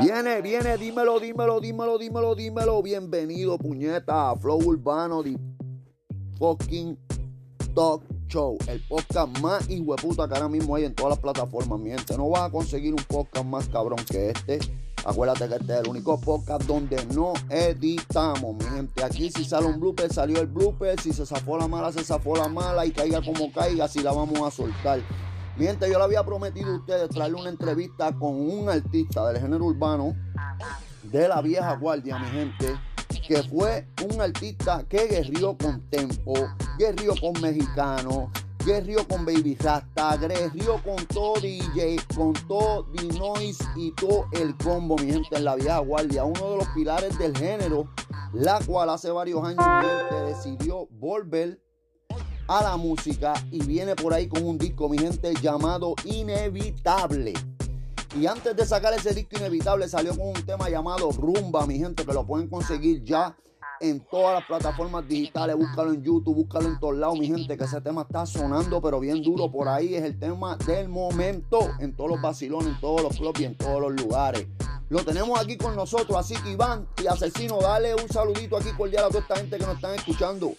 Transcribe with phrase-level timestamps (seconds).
[0.00, 2.82] Viene, viene, dímelo, dímelo, dímelo, dímelo, dímelo.
[2.82, 5.38] Bienvenido, puñeta, a Flow Urbano de
[6.38, 6.98] fucking
[7.74, 8.58] Talk Show.
[8.66, 12.16] El podcast más hueputa que ahora mismo hay en todas las plataformas, mi gente.
[12.16, 14.58] No vas a conseguir un podcast más cabrón que este.
[15.04, 19.02] Acuérdate que este es el único podcast donde no editamos, mi gente.
[19.02, 21.00] Aquí si sale un blooper, salió el blooper.
[21.00, 22.84] Si se zafó la mala, se zafó la mala.
[22.86, 25.00] Y caiga como caiga, si la vamos a soltar.
[25.56, 29.42] Mi gente, yo le había prometido a ustedes traerle una entrevista con un artista del
[29.42, 30.14] género urbano
[31.02, 32.78] de la vieja guardia, mi gente,
[33.26, 36.34] que fue un artista que guerrió con tempo,
[36.78, 38.30] guerrió con mexicano,
[38.64, 44.96] guerrió con Baby Rasta, guerrió con todo DJ, con todo D-Noise y todo el combo,
[44.96, 47.88] mi gente, en la vieja guardia, uno de los pilares del género,
[48.32, 51.60] la cual hace varios años mi gente decidió volver
[52.50, 57.32] a la música y viene por ahí con un disco, mi gente, llamado Inevitable.
[58.18, 62.04] Y antes de sacar ese disco Inevitable salió con un tema llamado Rumba, mi gente,
[62.04, 63.36] que lo pueden conseguir ya
[63.80, 65.54] en todas las plataformas digitales.
[65.56, 68.98] Búscalo en YouTube, búscalo en todos lados, mi gente, que ese tema está sonando, pero
[68.98, 69.94] bien duro por ahí.
[69.94, 73.56] Es el tema del momento en todos los vacilones, en todos los clubs y en
[73.56, 74.48] todos los lugares.
[74.88, 79.04] Lo tenemos aquí con nosotros, así que Iván y Asesino, dale un saludito aquí cordial
[79.04, 80.52] a toda esta gente que nos están escuchando.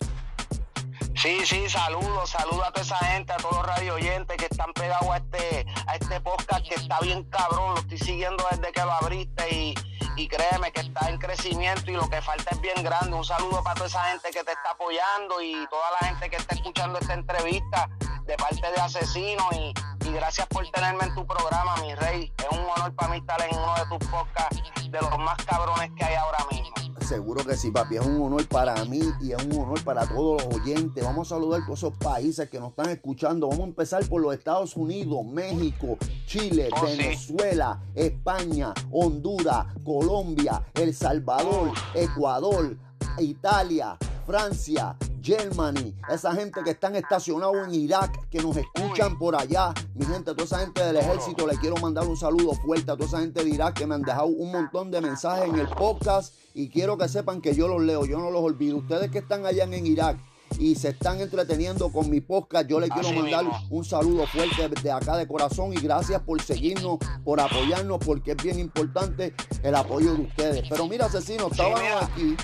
[1.15, 4.73] Sí, sí, saludos, saludos a toda esa gente, a todos los radio oyentes que están
[4.73, 8.81] pegados a este, a este podcast que está bien cabrón, lo estoy siguiendo desde que
[8.81, 9.75] lo abriste y,
[10.15, 13.15] y créeme que está en crecimiento y lo que falta es bien grande.
[13.15, 16.37] Un saludo para toda esa gente que te está apoyando y toda la gente que
[16.37, 17.89] está escuchando esta entrevista
[18.25, 19.73] de parte de Asesino y,
[20.07, 22.33] y gracias por tenerme en tu programa, mi rey.
[22.37, 25.91] Es un honor para mí estar en uno de tus podcasts de los más cabrones
[25.97, 26.90] que hay ahora mismo.
[27.11, 27.97] Seguro que sí, papi.
[27.97, 31.03] Es un honor para mí y es un honor para todos los oyentes.
[31.03, 33.49] Vamos a saludar por esos países que nos están escuchando.
[33.49, 36.95] Vamos a empezar por los Estados Unidos, México, Chile, Oh, sí.
[36.97, 42.77] Venezuela, España, Honduras, Colombia, El Salvador, Ecuador,
[43.19, 49.73] Italia, Francia, Germany, esa gente que están estacionados en Irak, que nos escuchan por allá,
[49.93, 53.07] mi gente, toda esa gente del ejército, le quiero mandar un saludo fuerte a toda
[53.07, 56.33] esa gente de Irak que me han dejado un montón de mensajes en el podcast
[56.53, 58.77] y quiero que sepan que yo los leo, yo no los olvido.
[58.77, 60.17] Ustedes que están allá en Irak
[60.59, 63.59] y se están entreteniendo con mi podcast, yo les quiero Así mandar mismo.
[63.69, 68.37] un saludo fuerte de acá de corazón y gracias por seguirnos, por apoyarnos, porque es
[68.43, 70.67] bien importante el apoyo de ustedes.
[70.67, 72.35] Pero mira, asesino, estábamos aquí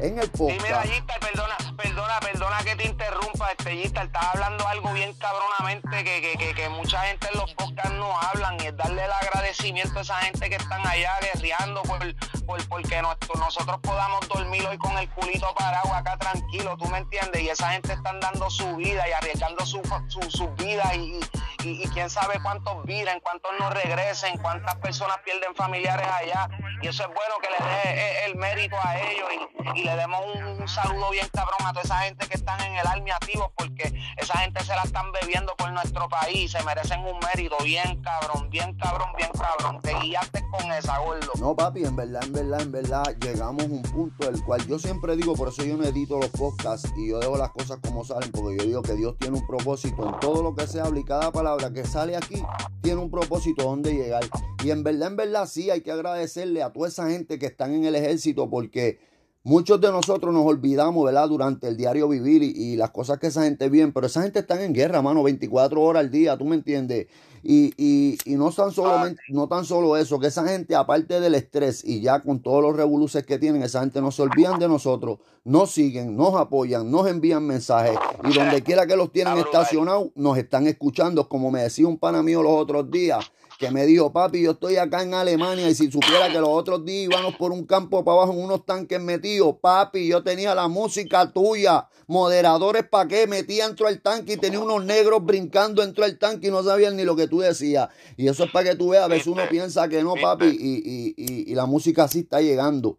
[0.00, 0.86] en el podcast.
[0.86, 6.36] Gistar, perdona, perdona, perdona que te interrumpa, este Gistar, estaba hablando algo bien cabronamente que,
[6.38, 10.02] que, que, mucha gente en los podcasts no hablan y es darle el agradecimiento a
[10.02, 11.98] esa gente que están allá guerreando por,
[12.46, 16.98] por porque nuestro- nosotros podamos dormir hoy con el culito parado acá tranquilo, tú me
[16.98, 21.20] entiendes, y esa gente están dando su vida y arriesgando su, su, su vida y,
[21.62, 26.48] y, quién sabe cuántos viren, cuántos no regresen, cuántas personas pierden familiares allá
[26.82, 29.28] y eso es bueno que le dé el mérito a ellos
[29.74, 32.74] y le demos un, un saludo bien cabrón a toda esa gente que están en
[32.76, 37.00] el army activos porque esa gente se la están bebiendo por nuestro país, se merecen
[37.00, 41.32] un mérito bien cabrón, bien cabrón, bien cabrón, te guiaste con esa gordo.
[41.38, 44.78] No, papi, en verdad, en verdad, en verdad, llegamos a un punto el cual yo
[44.78, 48.04] siempre digo, por eso yo no edito los podcasts y yo dejo las cosas como
[48.04, 51.00] salen, porque yo digo que Dios tiene un propósito en todo lo que se habla
[51.00, 52.42] y cada palabra que sale aquí
[52.82, 54.24] tiene un propósito donde llegar.
[54.62, 57.74] Y en verdad, en verdad, sí hay que agradecerle a toda esa gente que están
[57.74, 59.13] en el ejército porque
[59.44, 61.28] muchos de nosotros nos olvidamos, ¿verdad?
[61.28, 64.40] Durante el diario vivir y, y las cosas que esa gente viene, pero esa gente
[64.40, 67.06] está en guerra, mano, 24 horas al día, ¿tú me entiendes?
[67.46, 71.34] Y, y, y no, tan solo, no tan solo eso, que esa gente, aparte del
[71.34, 74.66] estrés y ya con todos los revoluces que tienen, esa gente no se olvidan de
[74.66, 80.08] nosotros, nos siguen, nos apoyan, nos envían mensajes y donde quiera que los tienen estacionados,
[80.14, 81.28] nos están escuchando.
[81.28, 84.76] Como me decía un pana mío los otros días, que me dijo, papi, yo estoy
[84.76, 88.18] acá en Alemania y si supiera que los otros días íbamos por un campo para
[88.18, 93.66] abajo en unos tanques metidos, papi, yo tenía la música tuya, moderadores para qué, metía
[93.66, 97.04] dentro del tanque y tenía unos negros brincando dentro del tanque y no sabían ni
[97.04, 97.88] lo que tú decías.
[98.16, 99.50] Y eso es para que tú veas, a veces uno ¿Viste?
[99.50, 100.22] piensa que no, ¿Viste?
[100.22, 102.98] papi, y, y, y, y la música así está llegando.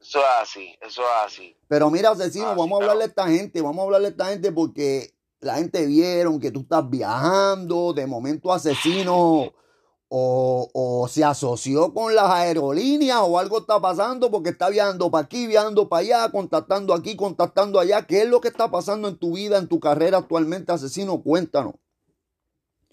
[0.00, 1.56] Eso es así, eso es así.
[1.68, 2.82] Pero mira, asesino, sí, vamos a claro.
[2.82, 6.50] hablarle a esta gente, vamos a hablarle a esta gente porque la gente vieron que
[6.50, 9.52] tú estás viajando, de momento asesino
[10.08, 15.24] o, o se asoció con las aerolíneas o algo está pasando porque está viajando para
[15.24, 18.06] aquí, viajando para allá, contactando aquí, contactando allá.
[18.06, 21.20] ¿Qué es lo que está pasando en tu vida, en tu carrera actualmente, asesino?
[21.22, 21.74] Cuéntanos.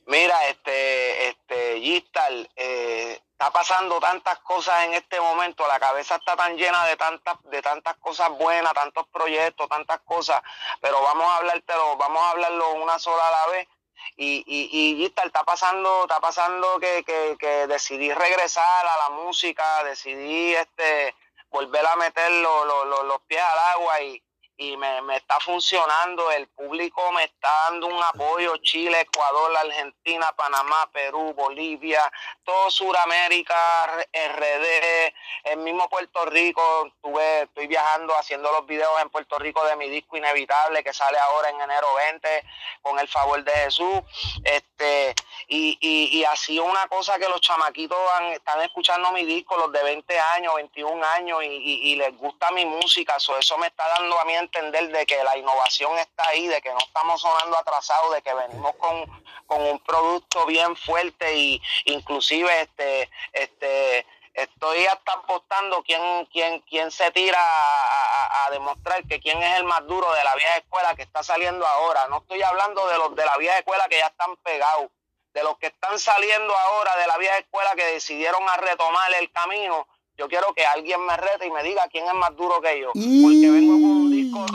[0.06, 6.36] Mira, este, este, Gistar, eh, está pasando tantas cosas en este momento, la cabeza está
[6.36, 10.42] tan llena de tantas, de tantas cosas buenas, tantos proyectos, tantas cosas,
[10.82, 13.68] pero vamos a hablártelo, vamos a hablarlo una sola a la vez.
[14.18, 19.84] y, y, y está pasando, está pasando que, que, que decidí regresar a la música,
[19.86, 21.16] decidí este
[21.50, 24.22] volver a meter los pies al agua y,
[24.58, 30.28] y me, me, está funcionando, el público me está dando un apoyo, Chile, Ecuador, Argentina,
[30.36, 32.02] Panamá, Perú, Bolivia,
[32.44, 33.56] todo Sudamérica,
[34.14, 35.14] RD,
[35.46, 39.90] el mismo Puerto Rico, estuve, estoy viajando haciendo los videos en Puerto Rico de mi
[39.90, 42.44] disco Inevitable que sale ahora en enero 20
[42.82, 44.02] con el favor de Jesús,
[44.44, 45.16] este,
[45.48, 47.98] y, y, y sido una cosa que los chamaquitos
[48.34, 52.66] están escuchando mi disco, los de 20 años, 21 años, y, y les gusta mi
[52.66, 56.62] música, eso me está dando a mí entender de que la innovación está ahí, de
[56.62, 62.50] que no estamos sonando atrasados, de que venimos con, un producto bien fuerte y inclusive
[62.62, 64.04] este este
[64.34, 69.86] estoy hasta apostando quién, quién, quién se tira a, demostrar que quién es el más
[69.86, 72.07] duro de la vieja escuela que está saliendo ahora.
[72.07, 74.90] No estoy hablando de los de la vieja escuela que ya están pegados,
[75.34, 79.31] de los que están saliendo ahora de la vieja escuela que decidieron a retomar el
[79.31, 79.88] camino
[80.18, 82.92] yo quiero que alguien me rete y me diga quién es más duro que yo.
[82.94, 84.45] Porque vengo con un disco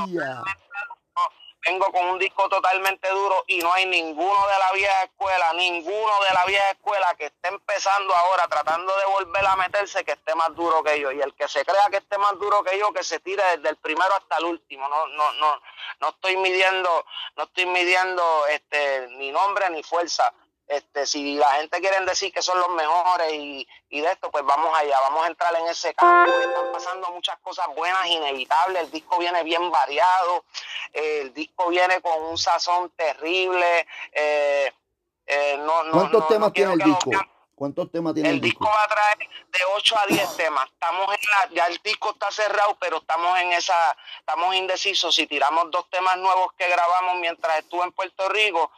[1.69, 6.13] vengo con un disco totalmente duro y no hay ninguno de la vieja escuela, ninguno
[6.27, 10.35] de la vieja escuela que esté empezando ahora tratando de volver a meterse que esté
[10.35, 11.13] más duro que yo.
[11.13, 13.71] Y el que se crea que esté más duro que yo, que se tire desde
[13.71, 14.89] el primero hasta el último.
[14.89, 15.61] No, no, no,
[16.01, 17.05] no estoy midiendo,
[17.37, 20.33] no estoy midiendo este ni nombre ni fuerza.
[20.69, 24.45] Este, si la gente quiere decir que son los mejores y, y, de esto, pues
[24.45, 26.41] vamos allá, vamos a entrar en ese cambio.
[26.41, 28.83] Están pasando muchas cosas buenas, inevitables.
[28.83, 30.45] El disco viene bien variado,
[30.93, 33.87] el disco viene con un sazón terrible.
[34.13, 34.71] Eh,
[35.27, 37.11] eh, no, no, ¿Cuántos temas tiene el disco?
[37.55, 38.65] ¿Cuántos temas tiene el, disco?
[38.65, 40.65] El disco va a traer de 8 a 10 temas.
[40.71, 45.27] Estamos en la, ya el disco está cerrado, pero estamos en esa, estamos indecisos si
[45.27, 48.71] tiramos dos temas nuevos que grabamos mientras estuve en Puerto Rico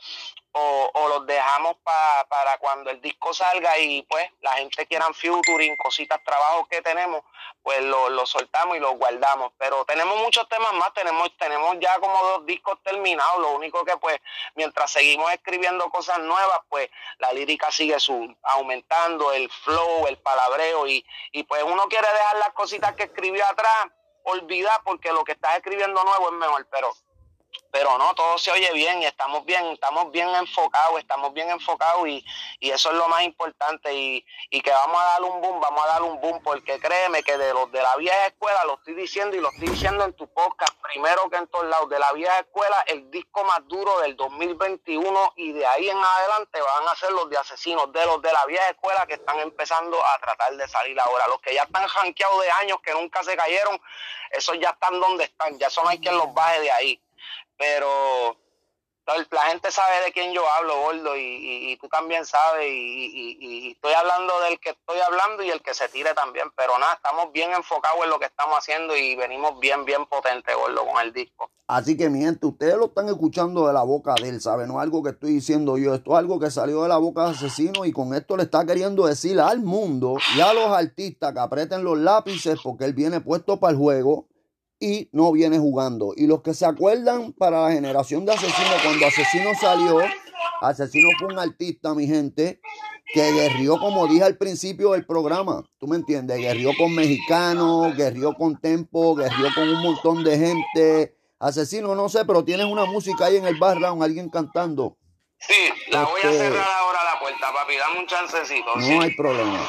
[0.53, 5.77] o, o los dejamos para cuando el disco salga y pues la gente quieran featuring,
[5.77, 7.23] cositas, trabajos que tenemos,
[7.63, 9.53] pues lo, lo soltamos y los guardamos.
[9.59, 13.97] Pero tenemos muchos temas más, tenemos, tenemos ya como dos discos terminados, lo único que
[13.97, 14.19] pues
[14.55, 20.87] mientras seguimos escribiendo cosas nuevas, pues la lírica sigue su, aumentando, el flow, el palabreo
[20.87, 23.87] y, y pues uno quiere dejar las cositas que escribió atrás,
[24.25, 26.93] olvidar porque lo que estás escribiendo nuevo es mejor, pero
[27.71, 32.07] pero no, todo se oye bien y estamos bien, estamos bien enfocados, estamos bien enfocados
[32.09, 32.25] y,
[32.59, 35.85] y eso es lo más importante y, y, que vamos a dar un boom, vamos
[35.85, 38.95] a dar un boom porque créeme que de los de la vieja escuela, lo estoy
[38.95, 42.13] diciendo y lo estoy diciendo en tu podcast, primero que en todos lados, de la
[42.13, 46.97] vieja escuela, el disco más duro del 2021 y de ahí en adelante van a
[46.97, 50.57] ser los de asesinos, de los de la vieja escuela que están empezando a tratar
[50.57, 53.81] de salir ahora, los que ya están janqueados de años, que nunca se cayeron,
[54.31, 57.01] esos ya están donde están, ya son hay quien los baje de ahí
[57.61, 58.39] pero
[59.31, 64.33] la gente sabe de quién yo hablo, gordo, y, tú también sabes, y, estoy hablando
[64.49, 67.99] del que estoy hablando y el que se tire también, pero nada, estamos bien enfocados
[68.05, 71.51] en lo que estamos haciendo y venimos bien, bien potente, gordo, con el disco.
[71.67, 74.69] Así que, mi gente, ustedes lo están escuchando de la boca de él, ¿saben?
[74.69, 77.25] No es algo que estoy diciendo yo, esto es algo que salió de la boca
[77.25, 81.35] de asesino y con esto le está queriendo decir al mundo y a los artistas
[81.35, 84.31] que aprieten los lápices porque él viene puesto para el juego
[84.81, 86.15] y no viene jugando.
[86.17, 90.01] Y los que se acuerdan para la generación de Asesino, cuando Asesino salió,
[90.63, 92.61] Asesino fue un artista, mi gente,
[93.13, 98.35] que guerrió, como dije al principio del programa, tú me entiendes, guerrió con mexicanos, guerrió
[98.35, 101.17] con tempo, guerrió con un montón de gente.
[101.39, 104.97] Asesino, no sé, pero tienes una música ahí en el background, alguien cantando.
[105.39, 105.55] Sí,
[105.91, 108.77] la voy a cerrar ahora la puerta, papi, dame un chancecito.
[108.77, 109.67] No hay problema.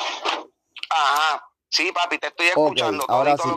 [0.89, 1.50] Ajá.
[1.71, 3.05] Sí, papi, te estoy escuchando.
[3.07, 3.49] ahora sí.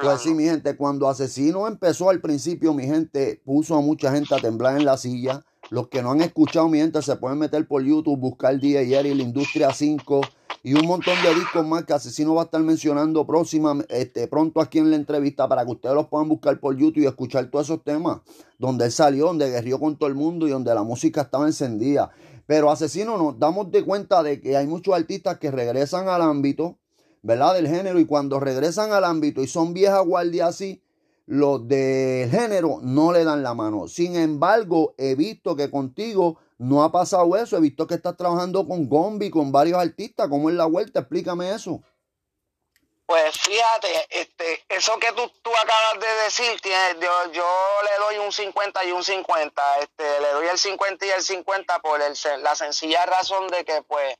[0.00, 4.34] Pues sí, mi gente, cuando Asesino empezó al principio, mi gente puso a mucha gente
[4.36, 5.44] a temblar en la silla.
[5.70, 9.14] Los que no han escuchado, mi gente, se pueden meter por YouTube, buscar DJ y
[9.14, 10.20] la Industria 5
[10.62, 14.60] y un montón de discos más que Asesino va a estar mencionando próxima, este, pronto
[14.60, 17.66] aquí en la entrevista para que ustedes los puedan buscar por YouTube y escuchar todos
[17.66, 18.20] esos temas
[18.58, 22.10] donde él salió, donde guerrió con todo el mundo y donde la música estaba encendida.
[22.46, 26.78] Pero Asesino nos damos de cuenta de que hay muchos artistas que regresan al ámbito
[27.26, 27.54] ¿verdad?
[27.54, 30.80] Del género y cuando regresan al ámbito y son viejas guardias así,
[31.26, 33.88] los del género no le dan la mano.
[33.88, 37.56] Sin embargo, he visto que contigo no ha pasado eso.
[37.56, 40.28] He visto que estás trabajando con Gombi, con varios artistas.
[40.28, 41.00] ¿Cómo es la vuelta?
[41.00, 41.82] Explícame eso.
[43.06, 46.60] Pues fíjate, este, eso que tú, tú acabas de decir,
[47.00, 47.44] yo, yo,
[47.84, 49.62] le doy un 50 y un 50.
[49.80, 53.82] Este, le doy el 50 y el 50 por el, la sencilla razón de que,
[53.82, 54.16] pues,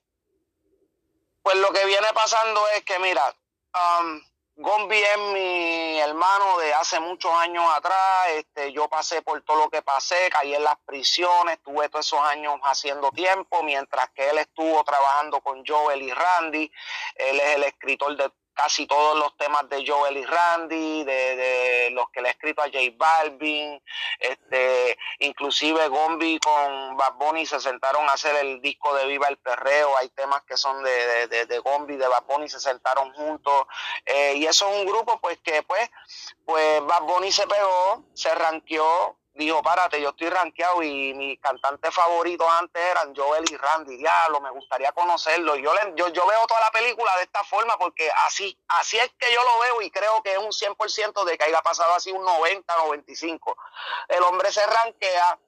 [1.46, 3.22] pues lo que viene pasando es que, mira,
[4.00, 4.20] um,
[4.56, 8.30] Gombi es mi hermano de hace muchos años atrás.
[8.30, 12.18] Este, yo pasé por todo lo que pasé, caí en las prisiones, tuve todos esos
[12.18, 16.72] años haciendo tiempo, mientras que él estuvo trabajando con Joel y Randy.
[17.14, 22.08] Él es el escritor de casi todos los temas de Joel y Randy, de, los
[22.10, 23.80] que le he escrito a J Balvin,
[24.18, 29.36] este, inclusive Gombi con Bad Bunny se sentaron a hacer el disco de Viva el
[29.36, 33.66] Perreo, hay temas que son de, de, de Gombi, de Bad Bunny, se sentaron juntos,
[34.06, 35.90] eh, y eso es un grupo pues que pues,
[36.46, 41.94] pues Bad Bunny se pegó, se ranqueó, dijo, párate, yo estoy rankeado y mis cantantes
[41.94, 45.56] favoritos antes eran Joel y Randy, diablo, me gustaría conocerlo.
[45.56, 49.32] Yo, yo, yo veo toda la película de esta forma porque así, así es que
[49.32, 52.24] yo lo veo y creo que es un 100% de que haya pasado así un
[52.24, 53.56] 90, 95.
[54.08, 55.38] El hombre se rankea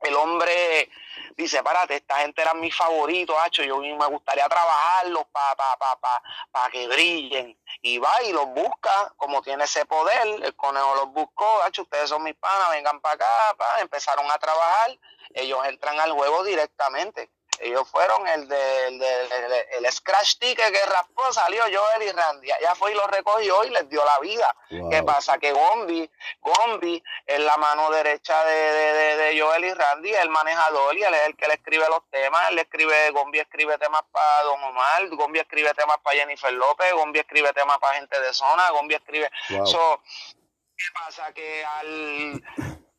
[0.00, 0.90] el hombre
[1.36, 5.96] dice, párate, esta gente era mi favorito, hacho, yo me gustaría trabajarlos para pa, pa,
[6.00, 7.58] pa, pa, que brillen.
[7.82, 12.08] Y va y los busca, como tiene ese poder, el conejo los buscó, hacho, ustedes
[12.08, 14.98] son mis panas, vengan para acá, pa, empezaron a trabajar,
[15.34, 17.30] ellos entran al juego directamente.
[17.60, 22.48] Ellos fueron el de, el, scratch ticket que raspó, salió Joel y Randy.
[22.60, 24.54] Ya fue y lo recogió y les dio la vida.
[24.90, 25.38] ¿Qué pasa?
[25.38, 26.10] Que Gombi,
[26.40, 31.26] Gombi es la mano derecha de, de, Joel y Randy, el manejador y él es
[31.26, 32.50] el que le escribe los temas.
[32.50, 37.20] Él escribe, Gombi escribe temas para Don Omar, Gombi escribe temas para Jennifer López, Gombi
[37.20, 39.30] escribe temas para gente de zona, Gombi escribe.
[39.48, 41.32] ¿Qué pasa?
[41.32, 42.42] Que al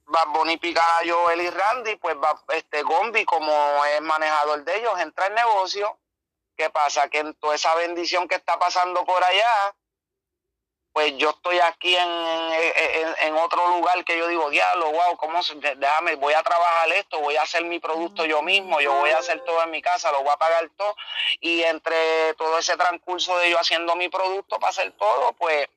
[0.07, 4.77] Bad Bunny pica a Joel y Randy, pues va, este Gombi, como es manejador de
[4.77, 5.97] ellos, entra en negocio.
[6.55, 7.09] ¿Qué pasa?
[7.09, 9.75] Que en toda esa bendición que está pasando por allá,
[10.93, 12.09] pues yo estoy aquí en,
[13.21, 15.39] en, otro lugar que yo digo, diablo, wow, ¿cómo
[15.75, 19.19] déjame, voy a trabajar esto, voy a hacer mi producto yo mismo, yo voy a
[19.19, 20.95] hacer todo en mi casa, lo voy a pagar todo.
[21.39, 25.67] Y entre todo ese transcurso de yo haciendo mi producto para hacer todo, pues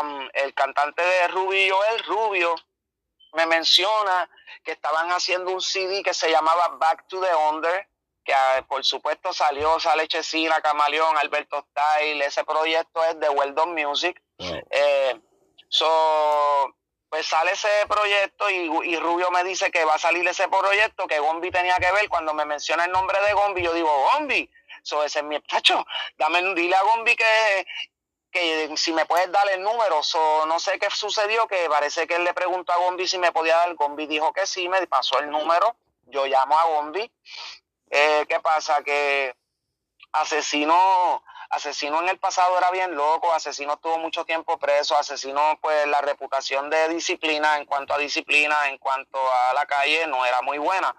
[0.00, 2.54] um, el cantante de Rubio, Joel, Rubio,
[3.32, 4.28] me menciona
[4.64, 7.88] que estaban haciendo un CD que se llamaba Back to the Under,
[8.24, 13.74] que ah, por supuesto salió, sale Chesina, Camaleón, Alberto Style, ese proyecto es de Weldon
[13.74, 14.20] Music.
[14.38, 15.20] Eh,
[15.68, 16.74] so,
[17.08, 21.18] pues sale ese proyecto y, Rubio me dice que va a salir ese proyecto que
[21.18, 22.08] Gombi tenía que ver.
[22.08, 24.48] Cuando me menciona el nombre de Gombi, yo digo, Gombi,
[24.82, 25.84] so, ese es mi tacho,
[26.16, 27.66] dame, dile a Gombi que,
[28.32, 32.16] que si me puedes dar el número, o no sé qué sucedió, que parece que
[32.16, 35.18] él le preguntó a Gombi si me podía dar, Gombi dijo que sí, me pasó
[35.20, 37.12] el número, yo llamo a Gombi,
[37.90, 38.82] eh, ¿qué pasa?
[38.82, 39.36] Que
[40.12, 45.86] asesino, asesino en el pasado era bien loco, asesino tuvo mucho tiempo preso, asesino pues
[45.86, 50.40] la reputación de disciplina en cuanto a disciplina, en cuanto a la calle no era
[50.40, 50.94] muy buena.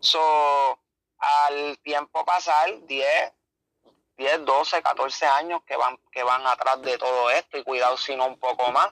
[0.00, 0.78] So,
[1.18, 3.32] al tiempo pasar, 10,
[4.16, 8.14] 10, 12, 14 años que van, que van atrás de todo esto y cuidado si
[8.16, 8.88] no un poco más,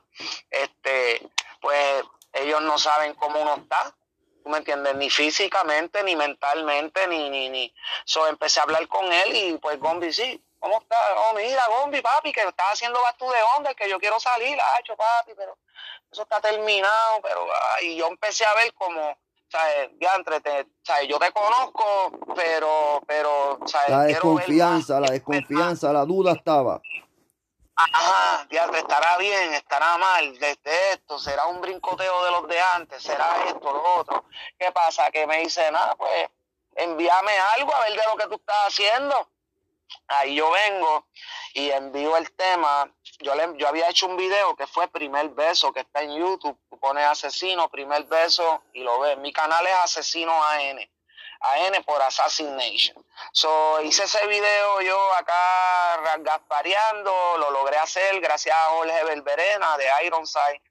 [0.50, 1.28] este,
[1.60, 2.02] pues
[2.32, 3.94] ellos no saben cómo uno está,
[4.42, 4.94] ¿tú me entiendes?
[4.96, 7.74] Ni físicamente, ni mentalmente, ni, ni, ni.
[8.04, 10.96] So, empecé a hablar con él y pues Gombi, sí, ¿cómo está?
[11.16, 14.80] Oh, mira, Gombi, papi, que estás haciendo bastú de onda, que yo quiero salir, ha
[14.80, 15.56] hecho papi, pero
[16.10, 17.46] eso está terminado, pero,
[17.82, 19.16] y yo empecé a ver como
[19.52, 19.90] ¿sabes?
[19.98, 21.08] Diantre, te, ¿sabes?
[21.08, 23.90] Yo te conozco, pero, pero, ¿sabes?
[23.90, 26.80] La desconfianza, la desconfianza, la duda estaba.
[27.74, 33.02] Ajá, diantre, estará bien, estará mal, desde esto, será un brincoteo de los de antes,
[33.02, 34.24] será esto, lo otro.
[34.58, 35.10] ¿Qué pasa?
[35.10, 36.28] Que me dice, nada, pues,
[36.74, 39.28] envíame algo a ver de lo que tú estás haciendo.
[40.08, 41.06] Ahí yo vengo
[41.54, 42.92] y envío el tema.
[43.20, 46.58] Yo, le, yo había hecho un video que fue Primer Beso, que está en YouTube.
[46.68, 49.18] Tú pones Asesino, Primer Beso y lo ves.
[49.18, 50.78] Mi canal es Asesino AN.
[51.42, 53.04] AN por Assassination.
[53.32, 59.86] So, hice ese video yo acá gaspareando, lo logré hacer gracias a Jorge Belverena de
[60.04, 60.62] Ironside.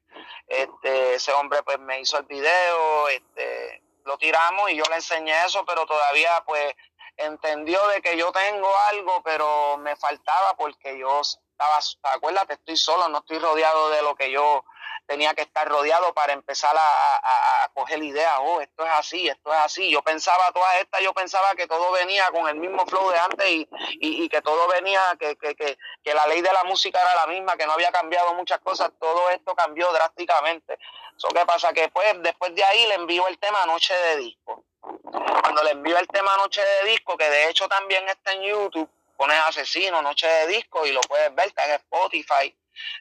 [0.46, 5.32] Este, ese hombre pues me hizo el video, este, lo tiramos y yo le enseñé
[5.44, 6.74] eso, pero todavía pues
[7.16, 11.78] entendió de que yo tengo algo, pero me faltaba porque yo estaba,
[12.14, 14.64] acuérdate, estoy solo, no estoy rodeado de lo que yo
[15.06, 19.52] tenía que estar rodeado para empezar a, a, coger ideas, oh, esto es así, esto
[19.52, 19.90] es así.
[19.90, 23.48] Yo pensaba todas estas, yo pensaba que todo venía con el mismo flow de antes
[23.48, 23.68] y,
[24.00, 27.26] y, que todo venía, que, que, que, que, la ley de la música era la
[27.26, 30.78] misma, que no había cambiado muchas cosas, todo esto cambió drásticamente.
[31.16, 34.64] Eso qué pasa, que después, después de ahí le envío el tema Noche de Disco.
[34.82, 38.90] Cuando le envío el tema Noche de Disco, que de hecho también está en YouTube,
[39.16, 42.54] pones Asesino, Noche de Disco y lo puedes ver, está en Spotify,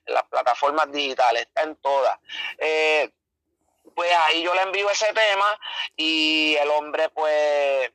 [0.06, 2.20] en las plataformas digitales, está en todas.
[2.58, 3.10] Eh,
[3.96, 5.60] pues ahí yo le envío ese tema
[5.96, 7.92] y el hombre pues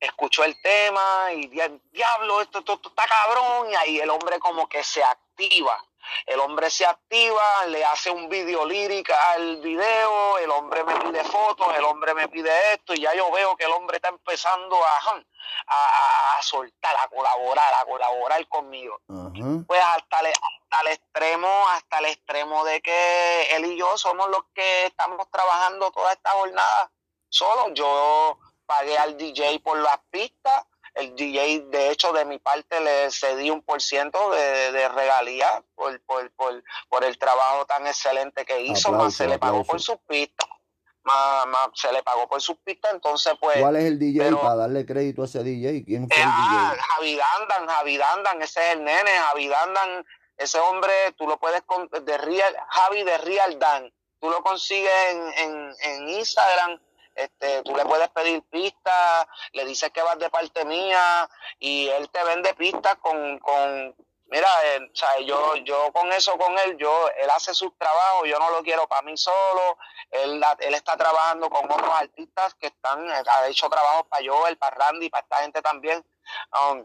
[0.00, 1.48] escuchó el tema y
[1.92, 5.82] diablo, esto, esto, está cabrón y ahí el hombre como que se activa
[6.26, 11.24] el hombre se activa, le hace un video lírica al video, el hombre me pide
[11.24, 14.76] fotos, el hombre me pide esto, y ya yo veo que el hombre está empezando
[14.84, 14.98] a,
[15.66, 19.00] a, soltar, a colaborar, a colaborar conmigo.
[19.66, 24.28] Pues hasta el, hasta el extremo, hasta el extremo de que él y yo somos
[24.28, 26.90] los que estamos trabajando toda esta jornada
[27.28, 27.72] solo.
[27.74, 33.10] Yo pagué al DJ por las pistas el DJ, de hecho, de mi parte le
[33.10, 38.44] cedí un por ciento de, de regalía por, por, por, por, el trabajo tan excelente
[38.44, 40.48] que hizo, más se le pagó por sus pistas.
[41.02, 43.58] Más, más, se le pagó por sus pistas, entonces pues...
[43.58, 45.84] ¿Cuál es el DJ para darle crédito a ese DJ?
[45.84, 46.82] ¿Quién fue el ah, DJ?
[46.82, 50.06] Javi Dandan, Javi Dandan, ese es el nene, Javi Dandan,
[50.38, 51.62] ese hombre, tú lo puedes,
[52.04, 56.80] de Real, Javi de Real Dan, tú lo consigues en, en, en Instagram,
[57.14, 61.28] este, tú le puedes pedir pistas, le dices que vas de parte mía
[61.58, 63.94] y él te vende pistas con, con
[64.26, 68.28] mira, eh, o sea, yo, yo con eso con él, yo, él hace sus trabajos,
[68.28, 69.78] yo no lo quiero para mí solo,
[70.10, 74.76] él, él está trabajando con otros artistas que están, ha hecho trabajos para Joel, para
[74.76, 76.04] Randy, para esta gente también.
[76.52, 76.84] Um,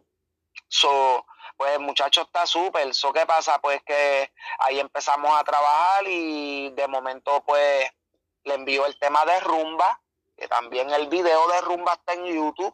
[0.67, 1.25] so,
[1.57, 3.59] pues el muchacho está súper, so, ¿qué pasa?
[3.59, 7.91] Pues que ahí empezamos a trabajar y de momento pues
[8.43, 9.99] le envío el tema de rumba,
[10.39, 12.73] que también el video de Rumba está en YouTube.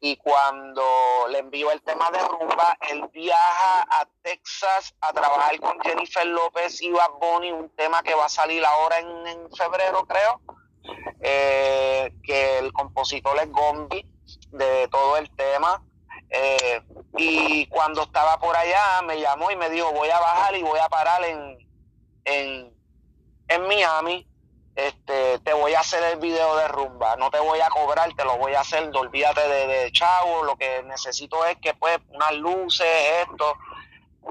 [0.00, 0.82] Y cuando
[1.28, 6.80] le envío el tema de Rumba, él viaja a Texas a trabajar con Jennifer López
[6.80, 10.40] y Bad Bunny, un tema que va a salir ahora en, febrero, creo.
[11.20, 14.04] Eh, que el compositor es Gombi
[14.52, 15.82] de todo el tema.
[16.30, 16.80] Eh,
[17.16, 20.78] y cuando estaba por allá me llamó y me dijo voy a bajar y voy
[20.80, 21.58] a parar en,
[22.24, 22.74] en,
[23.48, 24.26] en Miami
[24.76, 28.24] este, te voy a hacer el video de rumba, no te voy a cobrar, te
[28.24, 32.32] lo voy a hacer, olvídate de, de chavo, lo que necesito es que pues unas
[32.34, 32.86] luces,
[33.22, 33.56] esto,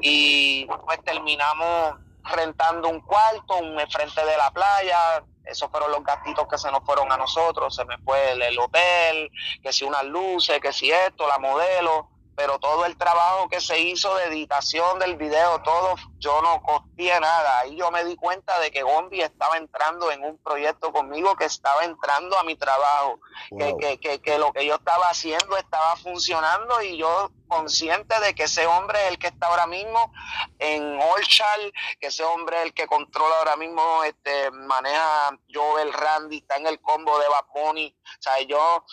[0.01, 6.47] y pues terminamos rentando un cuarto, un frente de la playa, esos fueron los gastitos
[6.47, 9.31] que se nos fueron a nosotros, se me fue el hotel,
[9.63, 13.79] que si unas luces, que si esto, la modelo, pero todo el trabajo que se
[13.79, 17.59] hizo de editación del video, todo, yo no costé nada.
[17.59, 21.45] Ahí yo me di cuenta de que Gombi estaba entrando en un proyecto conmigo, que
[21.45, 23.19] estaba entrando a mi trabajo,
[23.57, 28.33] que, que, que, que, lo que yo estaba haciendo estaba funcionando y yo consciente de
[28.33, 30.11] que ese hombre es el que está ahora mismo
[30.59, 36.37] en Orchard, que ese hombre es el que controla ahora mismo, este, maneja Joel Randy,
[36.37, 37.95] está en el combo de Bad Bunny.
[38.03, 38.83] O sea, yo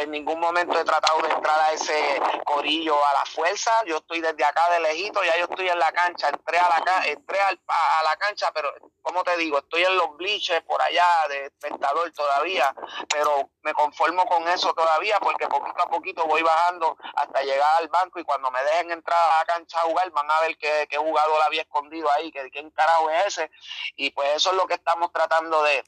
[0.00, 3.70] en ningún momento he tratado de entrar a ese corillo a la fuerza.
[3.86, 7.06] Yo estoy desde acá de lejito, ya yo estoy en la cancha, entré a la
[7.06, 11.06] entré al, a la cancha, pero como te digo, estoy en los bleachers por allá
[11.28, 12.74] de espectador todavía,
[13.08, 17.88] pero me conformo con eso todavía porque poquito a poquito voy bajando hasta llegar al
[17.88, 20.86] banco y cuando me dejen entrar a la cancha a jugar van a ver qué,
[20.90, 23.50] qué jugador había escondido ahí, que quién carajo es ese.
[23.96, 25.84] Y pues eso es lo que estamos tratando de,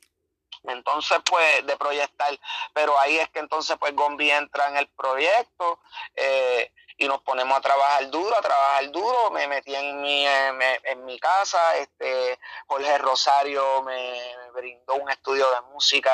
[0.65, 2.39] entonces, pues, de proyectar.
[2.73, 5.79] Pero ahí es que entonces, pues, Gombi entra en el proyecto.
[6.15, 9.31] Eh, y nos ponemos a trabajar duro, a trabajar duro.
[9.31, 15.63] Me metí en mi, en, mi casa, este Jorge Rosario me, brindó un estudio de
[15.73, 16.13] música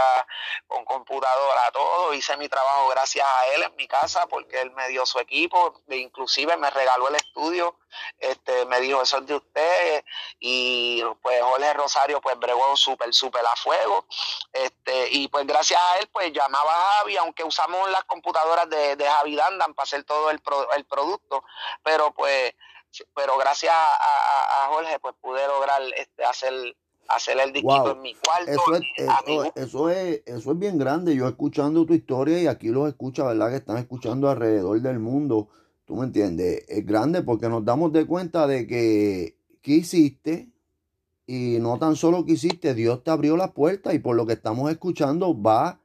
[0.69, 2.15] con computadora, todo.
[2.15, 5.83] Hice mi trabajo gracias a él en mi casa porque él me dio su equipo,
[5.89, 7.77] e inclusive me regaló el estudio,
[8.19, 10.05] este me dijo eso es de usted
[10.41, 14.07] y pues Jorge Rosario pues bregó súper, súper a fuego.
[14.53, 18.97] Este, y pues gracias a él pues llamaba a Javi, aunque usamos las computadoras de,
[18.97, 21.45] de Javi Dandan para hacer todo el, pro, el producto,
[21.83, 22.55] pero pues,
[23.15, 26.53] pero gracias a, Jorge pues pude lograr este, hacer
[27.09, 28.51] hacer el disquito en mi cuarto.
[28.51, 28.83] Eso es,
[29.55, 31.15] eso, es, eso es bien grande.
[31.15, 33.51] Yo escuchando tu historia y aquí los escucha, ¿verdad?
[33.51, 35.49] Que están escuchando alrededor del mundo.
[35.87, 36.65] ¿Tú me entiendes?
[36.69, 40.51] Es grande porque nos damos de cuenta de que, que hiciste
[41.27, 44.35] y no tan solo que hiciste, Dios te abrió la puerta y por lo que
[44.35, 45.81] estamos escuchando va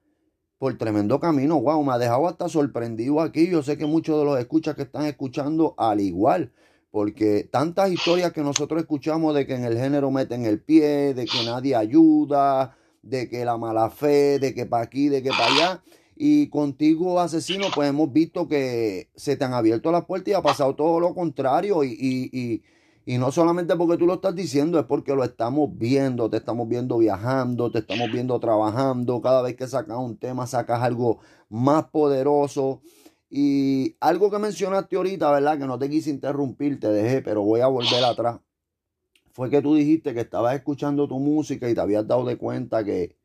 [0.58, 1.60] por tremendo camino.
[1.62, 3.48] Wow, me ha dejado hasta sorprendido aquí.
[3.48, 6.52] Yo sé que muchos de los escuchas que están escuchando al igual,
[6.90, 11.26] porque tantas historias que nosotros escuchamos de que en el género meten el pie, de
[11.26, 15.46] que nadie ayuda, de que la mala fe, de que para aquí, de que para
[15.46, 15.84] allá.
[16.24, 20.42] Y contigo, asesino, pues hemos visto que se te han abierto las puertas y ha
[20.42, 21.84] pasado todo lo contrario.
[21.84, 21.98] y,
[22.32, 22.62] y
[23.06, 26.68] y no solamente porque tú lo estás diciendo, es porque lo estamos viendo, te estamos
[26.70, 31.86] viendo viajando, te estamos viendo trabajando, cada vez que sacas un tema sacas algo más
[31.86, 32.82] poderoso.
[33.30, 35.58] Y algo que mencionaste ahorita, ¿verdad?
[35.58, 38.40] Que no te quise interrumpir, te dejé, pero voy a volver atrás.
[39.32, 42.84] Fue que tú dijiste que estabas escuchando tu música y te habías dado de cuenta
[42.84, 43.18] que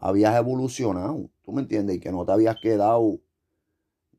[0.00, 1.96] habías evolucionado, ¿tú me entiendes?
[1.96, 3.18] Y que no te habías quedado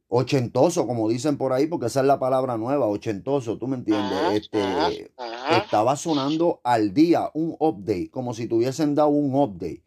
[0.08, 4.20] ochentoso, como dicen por ahí, porque esa es la palabra nueva, ochentoso, ¿tú me entiendes?
[4.34, 5.12] este,
[5.52, 9.84] estaba sonando al día un update, como si tuviesen dado un update.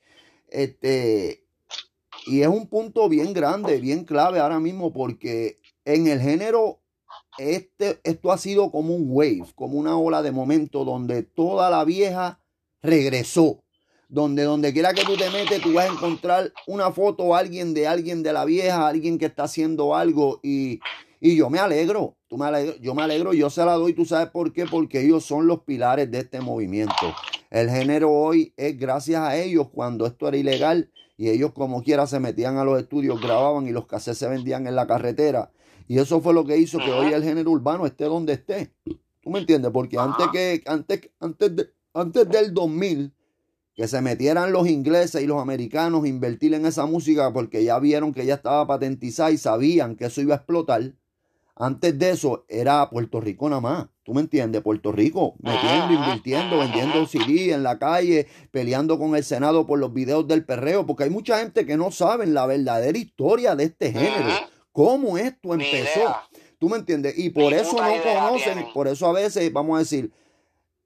[0.49, 1.45] Este,
[2.27, 6.79] y es un punto bien grande, bien clave ahora mismo, porque en el género,
[7.39, 11.85] este, esto ha sido como un wave, como una ola de momento donde toda la
[11.85, 12.39] vieja
[12.81, 13.62] regresó
[14.13, 17.73] donde donde quiera que tú te metes, tú vas a encontrar una foto o alguien
[17.73, 20.81] de alguien de la vieja, alguien que está haciendo algo y,
[21.23, 24.29] yo me alegro, tú me alegro, yo me alegro, yo se la doy, tú sabes
[24.29, 27.15] por qué, porque ellos son los pilares de este movimiento.
[27.49, 32.07] El género hoy es gracias a ellos cuando esto era ilegal y ellos como quiera
[32.07, 35.51] se metían a los estudios, grababan y los cassettes se vendían en la carretera.
[35.89, 38.75] Y eso fue lo que hizo que hoy el género urbano esté donde esté.
[39.23, 39.71] ¿Tú me entiendes?
[39.73, 43.13] Porque antes que antes antes de, antes del 2000
[43.83, 47.81] que se metieran los ingleses y los americanos a invertir en esa música porque ya
[47.81, 50.93] vieron que ya estaba patentizada y sabían que eso iba a explotar.
[51.57, 53.89] Antes de eso era Puerto Rico nada más.
[54.05, 54.63] ¿Tú me entiendes?
[54.63, 59.93] Puerto Rico metiendo, invirtiendo, vendiendo CD en la calle, peleando con el Senado por los
[59.93, 63.91] videos del perreo, porque hay mucha gente que no sabe la verdadera historia de este
[63.91, 64.31] género,
[64.71, 66.19] cómo esto empezó.
[66.61, 67.19] ¿Tú me entiendes?
[67.19, 70.13] Y por eso no conocen, por eso a veces, vamos a decir,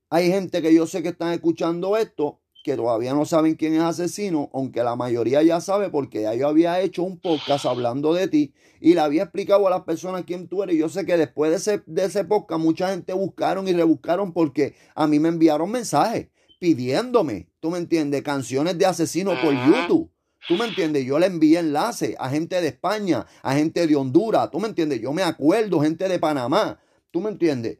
[0.08, 3.80] hay gente que yo sé que están escuchando esto que todavía no saben quién es
[3.80, 8.26] asesino, aunque la mayoría ya sabe porque ya yo había hecho un podcast hablando de
[8.26, 10.76] ti y le había explicado a las personas quién tú eres.
[10.76, 14.74] Yo sé que después de ese, de ese podcast mucha gente buscaron y rebuscaron porque
[14.96, 16.26] a mí me enviaron mensajes
[16.58, 20.10] pidiéndome, tú me entiendes, canciones de asesino por YouTube.
[20.48, 21.04] ¿Tú me entiendes?
[21.04, 24.50] Yo le envié enlace a gente de España, a gente de Honduras.
[24.50, 25.00] ¿Tú me entiendes?
[25.00, 26.80] Yo me acuerdo, gente de Panamá.
[27.12, 27.78] ¿Tú me entiendes?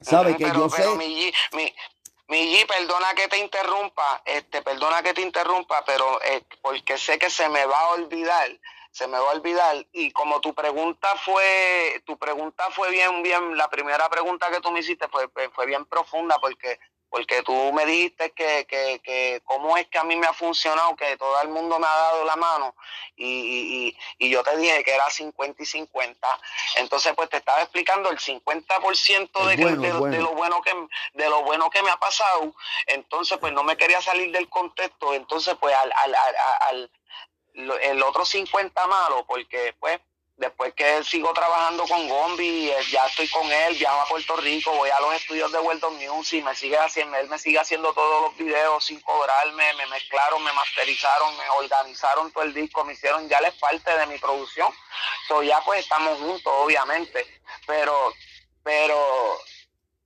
[0.00, 0.82] ¿Sabes que yo sé?
[2.32, 7.28] Migi, perdona que te interrumpa, este, perdona que te interrumpa, pero eh, porque sé que
[7.28, 8.48] se me va a olvidar,
[8.90, 9.86] se me va a olvidar.
[9.92, 14.70] Y como tu pregunta fue, tu pregunta fue bien, bien, la primera pregunta que tú
[14.70, 16.80] me hiciste fue, fue bien profunda, porque
[17.12, 20.96] porque tú me dijiste que, que, que cómo es que a mí me ha funcionado,
[20.96, 22.74] que todo el mundo me ha dado la mano
[23.16, 26.40] y, y, yo te dije que era 50 y 50.
[26.76, 29.76] Entonces, pues te estaba explicando el 50% de, de,
[30.16, 30.72] de, lo bueno que
[31.12, 32.54] de lo bueno que me ha pasado.
[32.86, 35.12] Entonces, pues no me quería salir del contexto.
[35.12, 36.90] Entonces, pues al, al, al, al
[37.82, 40.00] el otro 50 malo, porque pues
[40.36, 44.72] Después que sigo trabajando con Gombi, eh, ya estoy con él, viajo a Puerto Rico,
[44.72, 47.92] voy a los estudios de World of Music, me sigue haciendo, él me sigue haciendo
[47.92, 52.94] todos los videos sin cobrarme, me mezclaron, me masterizaron, me organizaron todo el disco, me
[52.94, 54.72] hicieron ya les parte de mi producción.
[55.28, 57.26] So ya pues estamos juntos, obviamente.
[57.66, 58.12] Pero,
[58.62, 59.38] pero,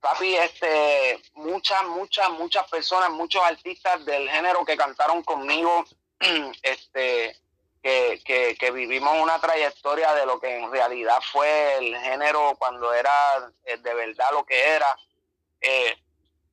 [0.01, 5.85] papi, este, muchas, muchas, muchas personas, muchos artistas del género que cantaron conmigo,
[6.61, 7.35] este,
[7.81, 13.11] que, que, vivimos una trayectoria de lo que en realidad fue el género cuando era
[13.65, 14.87] eh, de verdad lo que era.
[15.61, 15.95] Eh,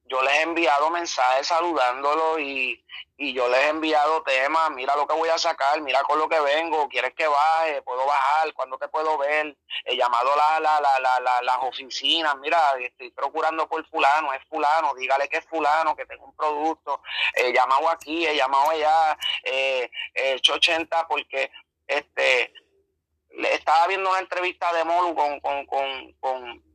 [0.04, 2.84] yo les he enviado mensajes saludándolo y,
[3.16, 6.28] y yo les he enviado temas, mira lo que voy a sacar, mira con lo
[6.28, 10.80] que vengo, quieres que baje, puedo bajar, cuando te puedo ver, he llamado a la,
[10.80, 15.46] la, la, la, las oficinas, mira, estoy procurando por fulano, es fulano, dígale que es
[15.46, 17.00] fulano, que tengo un producto,
[17.34, 21.50] he llamado aquí, he llamado allá, eh, he hecho 80 porque
[21.86, 22.52] este
[23.50, 26.73] estaba viendo una entrevista de Molu con, con, con, con,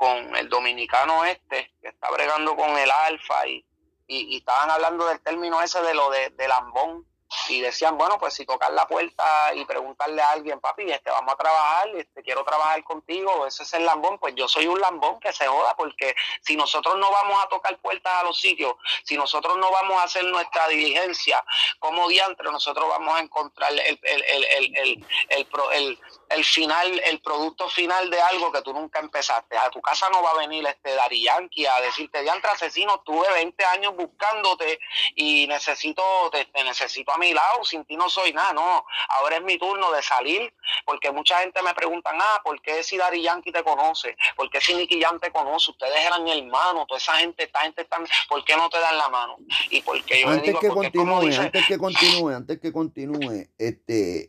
[0.00, 3.64] con el dominicano este, que está bregando con el alfa y
[4.10, 7.06] y, estaban hablando del término ese de lo de, de lambón.
[7.48, 11.32] Y decían, bueno, pues si tocar la puerta y preguntarle a alguien, papi, este, vamos
[11.32, 15.20] a trabajar, este, quiero trabajar contigo, ese es el lambón, pues yo soy un lambón
[15.20, 19.16] que se joda, porque si nosotros no vamos a tocar puertas a los sitios, si
[19.16, 21.44] nosotros no vamos a hacer nuestra diligencia,
[21.78, 26.00] como diantre, nosotros vamos a encontrar el, el, el, el, el, el
[26.44, 29.56] final, el producto final de algo que tú nunca empezaste.
[29.56, 33.30] A tu casa no va a venir este Dari Yankee a decirte, diantre asesino, tuve
[33.32, 34.78] 20 años buscándote
[35.16, 39.36] y necesito, te, te necesito a mi lado, sin ti no soy nada, no, ahora
[39.36, 40.52] es mi turno de salir,
[40.84, 44.16] porque mucha gente me pregunta, ah, ¿por qué si Dari Yankee te conoce?
[44.36, 45.70] ¿Por qué si Nicky Jan te conoce?
[45.70, 49.08] Ustedes eran hermanos, toda esa gente, esta gente está, ¿por qué no te dan la
[49.08, 49.36] mano?
[49.70, 54.28] Y porque yo antes digo, que continúe, antes que continúe, antes que continúe, este,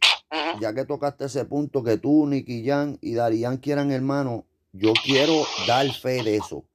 [0.60, 4.94] ya que tocaste ese punto que tú, Nicky Jan y Dari Yankee eran hermanos, yo
[5.04, 6.66] quiero dar fe de eso.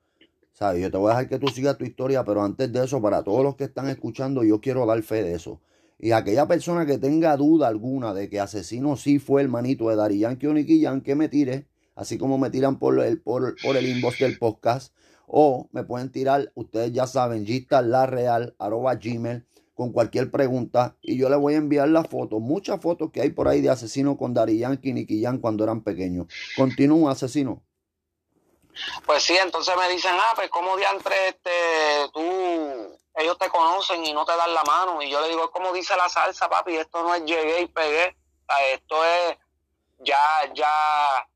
[0.53, 0.83] ¿Sabes?
[0.83, 3.23] Yo te voy a dejar que tú sigas tu historia, pero antes de eso, para
[3.23, 5.61] todos los que están escuchando, yo quiero dar fe de eso.
[5.99, 9.97] Y aquella persona que tenga duda alguna de que Asesino sí fue el manito de
[9.97, 13.57] Dari Yankee o Nicky Yan, que me tire, así como me tiran por el, por,
[13.63, 14.95] por el inbox del podcast,
[15.27, 19.45] o me pueden tirar, ustedes ya saben, Gista La Real, arroba gmail,
[19.77, 23.31] con cualquier pregunta y yo le voy a enviar las fotos, muchas fotos que hay
[23.31, 26.29] por ahí de asesinos con Dari Yankee y Nicky Jan cuando eran pequeños.
[26.57, 27.63] Continúa, asesino.
[29.05, 31.51] Pues sí, entonces me dicen, ah, pues como diantre, este,
[32.15, 35.03] tú, ellos te conocen y no te dan la mano.
[35.03, 37.67] Y yo le digo, es como dice la salsa, papi, esto no es llegué y
[37.67, 38.17] pegué.
[38.73, 39.37] Esto es,
[39.99, 40.19] ya,
[40.55, 41.29] ya,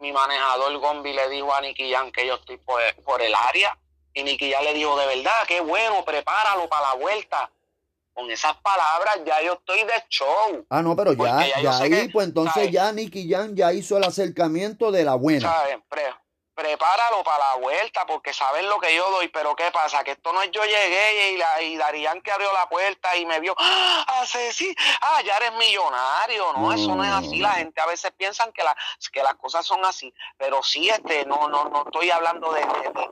[0.00, 3.78] mi manejador Gombi le dijo a Nicky Jan que yo estoy por, el área.
[4.12, 7.50] Y Nicky le dijo, de verdad, qué bueno, prepáralo para la vuelta
[8.14, 10.64] con esas palabras ya yo estoy de show.
[10.70, 14.92] Ah, no, pero ya, ya, ahí, pues entonces ya Nicky Jan ya hizo el acercamiento
[14.92, 15.52] de la buena
[16.54, 20.04] prepáralo para la vuelta porque saben lo que yo doy, pero ¿qué pasa?
[20.04, 23.26] Que esto no es yo llegué y, la, y Darían que abrió la puerta y
[23.26, 27.80] me vio, ah, sí, ah, ya eres millonario, no, eso no es así, la gente
[27.80, 28.76] a veces piensan que, la,
[29.12, 32.60] que las cosas son así, pero sí, este, no, no, no estoy hablando de,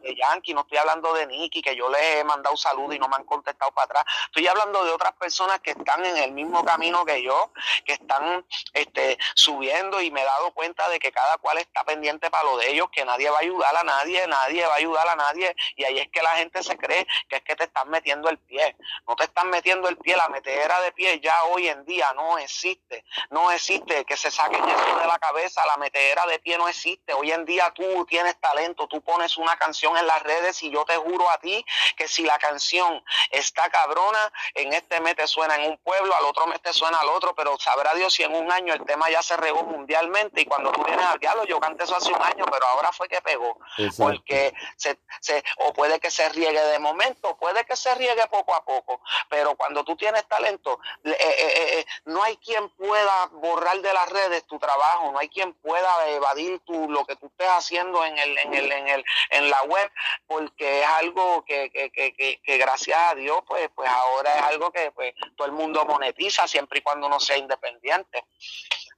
[0.02, 3.08] de, Yankee, no estoy hablando de Nicky, que yo le he mandado saludos y no
[3.08, 6.64] me han contestado para atrás, estoy hablando de otras personas que están en el mismo
[6.64, 7.52] camino que yo,
[7.84, 12.30] que están este, subiendo y me he dado cuenta de que cada cual está pendiente
[12.30, 15.08] para lo de ellos, que nadie va a ayudar a nadie, nadie va a ayudar
[15.08, 15.54] a nadie.
[15.76, 18.38] Y ahí es que la gente se cree que es que te están metiendo el
[18.38, 18.76] pie.
[19.08, 22.38] No te están metiendo el pie, la metedera de pie ya hoy en día no
[22.38, 23.04] existe.
[23.30, 27.14] No existe que se saquen eso de la cabeza, la metedera de pie no existe.
[27.14, 30.84] Hoy en día tú tienes talento, tú pones una canción en las redes y yo
[30.84, 31.64] te juro a ti
[31.96, 36.24] que si la canción está cabrona, en este mes te suena en un pueblo, al
[36.24, 39.08] otro mes te suena al otro, pero sabrá Dios si en un año el tema
[39.10, 42.22] ya se regó mundialmente y cuando tú vienes al diálogo, yo canté eso hace un
[42.22, 43.58] año, pero ahora fue que pegó.
[43.96, 48.54] Porque se, se, o puede que se riegue de momento, puede que se riegue poco
[48.54, 53.80] a poco, pero cuando tú tienes talento, eh, eh, eh, no hay quien pueda borrar
[53.80, 57.48] de las redes tu trabajo, no hay quien pueda evadir tu, lo que tú estés
[57.48, 59.90] haciendo en, el, en, el, en, el, en la web,
[60.26, 64.70] porque es algo que, que, que, que, gracias a Dios, pues, pues ahora es algo
[64.70, 68.24] que pues, todo el mundo monetiza siempre y cuando uno sea independiente.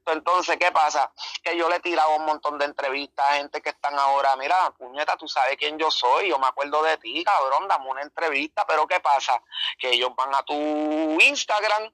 [0.06, 1.10] Entonces, ¿qué pasa?
[1.42, 4.70] Que yo le he tirado un montón de entrevistas a gente que están ahora, mira,
[4.76, 8.66] puñeta, tú sabes quién yo soy, yo me acuerdo de ti, cabrón, dame una entrevista,
[8.66, 9.42] pero ¿qué pasa?
[9.78, 11.92] Que ellos van a tu Instagram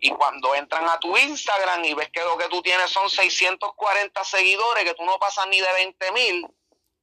[0.00, 4.24] y cuando entran a tu Instagram y ves que lo que tú tienes son 640
[4.24, 6.46] seguidores, que tú no pasas ni de 20 mil,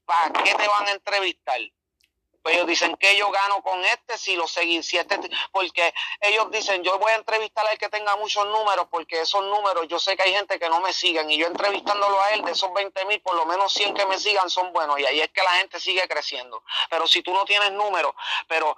[0.05, 1.59] ¿para qué te van a entrevistar?
[2.47, 5.19] Pues ellos dicen que yo gano con este si lo seguí, si este,
[5.51, 9.85] porque ellos dicen yo voy a entrevistar al que tenga muchos números, porque esos números
[9.89, 12.53] yo sé que hay gente que no me sigan y yo entrevistándolo a él de
[12.53, 15.29] esos 20 mil, por lo menos 100 que me sigan son buenos y ahí es
[15.31, 16.63] que la gente sigue creciendo.
[16.89, 18.13] Pero si tú no tienes números,
[18.47, 18.77] pero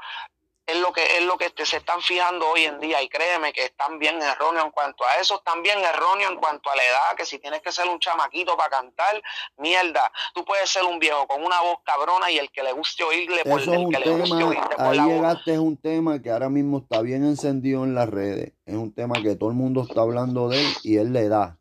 [0.72, 3.02] es lo que es lo que se están fijando hoy en día.
[3.02, 6.70] Y créeme que están bien erróneos en cuanto a eso, están bien erróneos en cuanto
[6.70, 9.22] a la edad, que si tienes que ser un chamaquito para cantar,
[9.58, 13.04] mierda, tú puedes ser un viejo con una voz cabrona y el que le guste
[13.04, 16.32] oírle por eso el que le guste oírle por ahí llegaste es un tema que
[16.32, 19.86] ahora mismo está bien encendido en las redes, es un tema que todo el mundo
[19.88, 21.58] está hablando de él y él le da.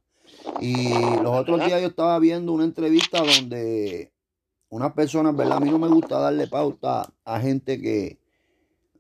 [0.61, 0.93] Y
[1.23, 4.13] los otros días yo estaba viendo una entrevista donde
[4.71, 5.59] unas personas, ¿verdad?
[5.59, 8.19] A mí no me gusta darle pauta a gente que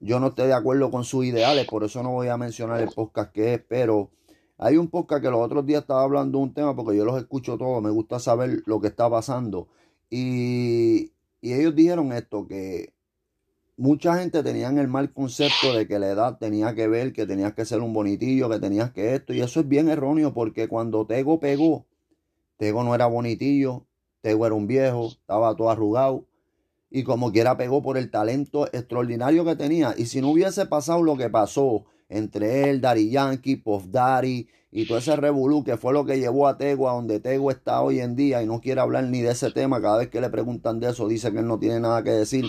[0.00, 2.88] yo no estoy de acuerdo con sus ideales, por eso no voy a mencionar el
[2.88, 4.11] podcast que es, pero
[4.58, 7.16] hay un podcast que los otros días estaba hablando de un tema, porque yo los
[7.16, 9.68] escucho todos, me gusta saber lo que está pasando.
[10.11, 12.92] Y, y ellos dijeron esto, que
[13.76, 17.54] mucha gente tenían el mal concepto de que la edad tenía que ver, que tenías
[17.54, 21.06] que ser un bonitillo, que tenías que esto, y eso es bien erróneo, porque cuando
[21.06, 21.87] Tego pegó,
[22.56, 23.87] Tego no era bonitillo,
[24.20, 26.26] Tego era un viejo, estaba todo arrugado,
[26.90, 29.94] y como quiera pegó por el talento extraordinario que tenía.
[29.96, 34.87] Y si no hubiese pasado lo que pasó entre él, Dari Yankee, Puff Daddy y
[34.87, 38.01] todo ese revolú que fue lo que llevó a Tego a donde Tego está hoy
[38.01, 40.81] en día y no quiere hablar ni de ese tema, cada vez que le preguntan
[40.81, 42.46] de eso dice que él no tiene nada que decir.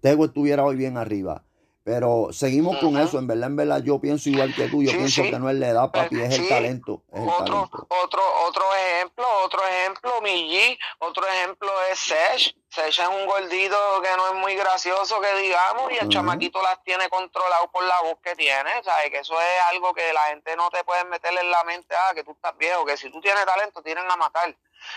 [0.00, 1.42] Tego estuviera hoy bien arriba.
[1.86, 5.22] Pero seguimos con eso, en verdad, en verdad, yo pienso igual que tú, yo pienso
[5.22, 7.04] que no es la edad, papi, es el talento.
[7.12, 12.56] otro, otro, otro ejemplo, otro ejemplo, mi otro ejemplo es Sesh.
[12.76, 16.82] Sesh es un gordito que no es muy gracioso, que digamos, y el chamaquito las
[16.84, 19.08] tiene controlado por la voz que tiene, ¿sabes?
[19.10, 22.14] Que eso es algo que la gente no te puede meterle en la mente, ah,
[22.14, 24.54] que tú estás viejo, que si tú tienes talento, tienen a matar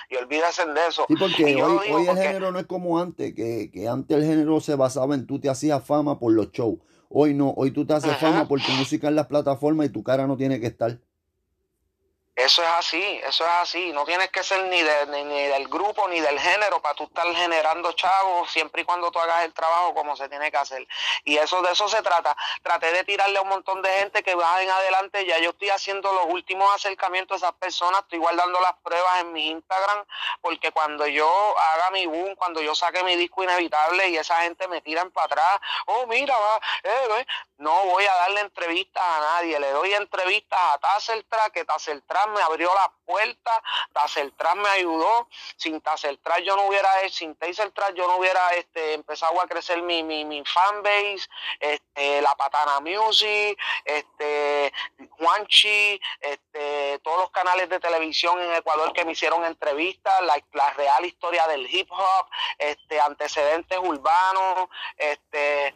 [0.09, 1.05] y olvídese de eso.
[1.07, 4.59] Sí, porque hoy, hoy el género no es como antes, que, que, antes el género
[4.59, 6.79] se basaba en tú te hacías fama por los shows.
[7.09, 10.03] Hoy no, hoy tú te haces fama por tu música en las plataformas y tu
[10.03, 10.99] cara no tiene que estar.
[12.39, 13.91] Eso es así, eso es así.
[13.91, 17.27] No tienes que ser ni, de, ni, del grupo ni del género para tú estar
[17.35, 20.87] generando chavos siempre y cuando tú hagas el trabajo como se tiene que hacer.
[21.25, 22.33] Y eso de eso se trata.
[22.63, 25.25] Traté de tirarle a un montón de gente que va en adelante.
[25.25, 28.03] Ya yo estoy haciendo los últimos acercamientos a esas personas.
[28.03, 30.05] Estoy guardando las pruebas en mi Instagram
[30.39, 34.65] porque cuando yo haga mi boom, cuando yo saque mi disco inevitable y esa gente
[34.69, 37.25] me tiran para atrás, oh mira, va, eh,
[37.57, 39.59] no voy a darle entrevistas a nadie.
[39.59, 43.51] Le doy entrevistas a Tasseltra, que Tasseltra me abrió la puerta,
[43.93, 49.41] Tasertras me ayudó, sin Tasertras yo no hubiera, sin Tasertras yo no hubiera este, empezado
[49.41, 51.27] a crecer mi, mi, mi fanbase,
[51.59, 54.71] este, La Patana Music, este,
[55.11, 60.73] Juanchi, este, todos los canales de televisión en Ecuador que me hicieron entrevistas, la, la
[60.73, 65.75] real historia del hip hop, este, antecedentes urbanos, este,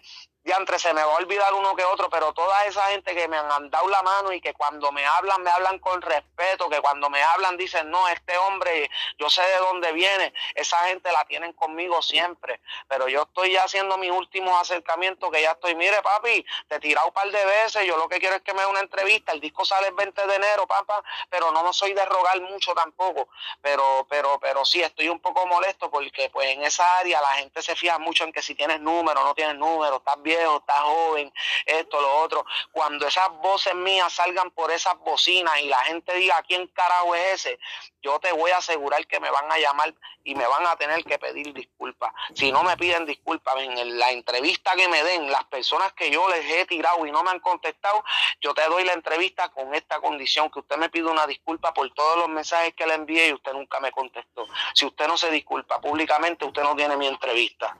[0.52, 3.38] entre se me va a olvidar uno que otro, pero toda esa gente que me
[3.38, 7.10] han dado la mano y que cuando me hablan, me hablan con respeto, que cuando
[7.10, 11.54] me hablan dicen, no, este hombre, yo sé de dónde viene, esa gente la tienen
[11.54, 16.46] conmigo siempre, pero yo estoy ya haciendo mis últimos acercamientos, que ya estoy, mire papi,
[16.68, 18.68] te he tirado un par de veces, yo lo que quiero es que me dé
[18.68, 22.04] una entrevista, el disco sale el 20 de enero, papá, pero no me soy de
[22.06, 23.30] rogar mucho tampoco,
[23.62, 27.62] pero, pero, pero sí, estoy un poco molesto porque pues en esa área la gente
[27.62, 30.80] se fija mucho en que si tienes número, no tienes número, estás bien viejo, estás
[30.80, 31.34] joven,
[31.66, 32.46] esto, lo otro.
[32.72, 37.46] Cuando esas voces mías salgan por esas bocinas y la gente diga quién carajo es
[37.46, 37.60] ese,
[38.02, 39.94] yo te voy a asegurar que me van a llamar
[40.24, 42.14] y me van a tener que pedir disculpas.
[42.34, 46.28] Si no me piden disculpas en la entrevista que me den, las personas que yo
[46.30, 48.04] les he tirado y no me han contestado,
[48.42, 51.90] yo te doy la entrevista con esta condición, que usted me pide una disculpa por
[51.94, 54.48] todos los mensajes que le envié y usted nunca me contestó.
[54.74, 57.78] Si usted no se disculpa públicamente, usted no tiene mi entrevista.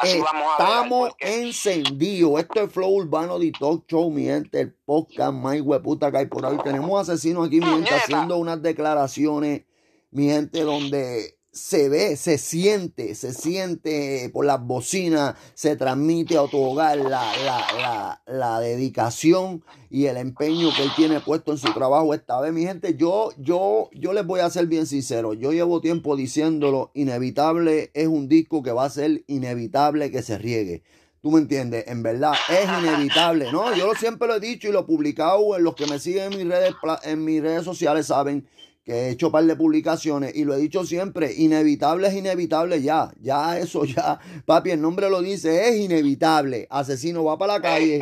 [0.00, 2.40] Así vamos a Estamos encendidos.
[2.40, 6.26] Esto es Flow Urbano de Talk Show, mi gente, el podcast más hueputa que hay
[6.26, 6.58] por ahí.
[6.62, 9.62] Tenemos asesinos aquí, mi gente, haciendo unas declaraciones,
[10.10, 16.46] mi gente, donde se ve, se siente, se siente por las bocinas, se transmite a
[16.48, 21.72] tu hogar la, la, la, dedicación y el empeño que él tiene puesto en su
[21.72, 22.52] trabajo esta vez.
[22.52, 25.32] Mi gente, yo, yo, yo les voy a ser bien sincero.
[25.32, 30.36] Yo llevo tiempo diciéndolo, inevitable es un disco que va a ser inevitable que se
[30.36, 30.82] riegue.
[31.22, 31.86] ¿Tú me entiendes?
[31.88, 33.74] En verdad, es inevitable, ¿no?
[33.74, 36.38] Yo siempre lo he dicho y lo he publicado en los que me siguen en
[36.38, 38.46] mis redes, en mis redes sociales, saben
[38.86, 42.80] que he hecho un par de publicaciones y lo he dicho siempre, inevitable es inevitable
[42.80, 47.60] ya, ya eso ya, papi, el nombre lo dice, es inevitable, asesino va para la
[47.60, 48.00] calle,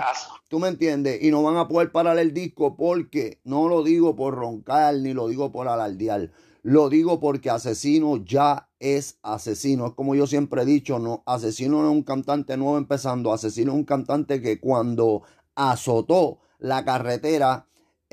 [0.48, 4.14] tú me entiendes, y no van a poder parar el disco porque no lo digo
[4.14, 6.30] por roncar ni lo digo por alardear,
[6.62, 11.80] lo digo porque asesino ya es asesino, es como yo siempre he dicho, no, asesino
[11.80, 15.22] no es un cantante nuevo empezando, asesino es un cantante que cuando
[15.54, 17.66] azotó la carretera,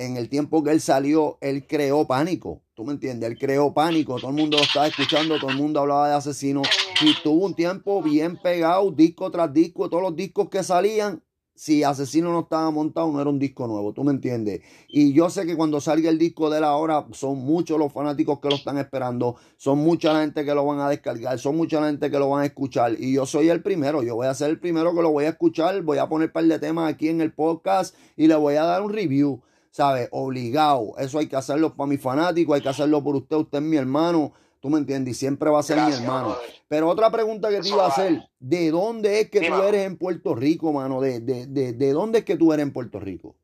[0.06, 2.64] en el tiempo que él salió, él creó pánico.
[2.74, 3.30] ¿Tú me entiendes?
[3.30, 4.18] Él creó pánico.
[4.20, 6.64] Todo el mundo lo estaba escuchando, todo el mundo hablaba de asesino.
[7.02, 11.22] Y tuvo un tiempo bien pegado, disco tras disco, todos los discos que salían.
[11.54, 14.62] Si Asesino no estaba montado, no era un disco nuevo, ¿tú me entiendes?
[14.88, 18.40] Y yo sé que cuando salga el disco de la hora, son muchos los fanáticos
[18.40, 21.80] que lo están esperando, son mucha la gente que lo van a descargar, son mucha
[21.80, 22.96] la gente que lo van a escuchar.
[22.98, 25.30] Y yo soy el primero, yo voy a ser el primero que lo voy a
[25.30, 28.56] escuchar, voy a poner un par de temas aquí en el podcast y le voy
[28.56, 29.44] a dar un review.
[29.72, 30.10] ¿Sabes?
[30.12, 30.94] Obligado.
[30.98, 33.78] Eso hay que hacerlo para mi fanático, hay que hacerlo por usted, usted es mi
[33.78, 36.38] hermano, tú me entiendes, y siempre va a ser mi hermano.
[36.68, 39.98] Pero otra pregunta que te iba a hacer, ¿de dónde es que tú eres en
[39.98, 41.02] Puerto Rico, mano?
[41.02, 43.36] ¿De, de, de, de dónde es que tú eres en Puerto Rico?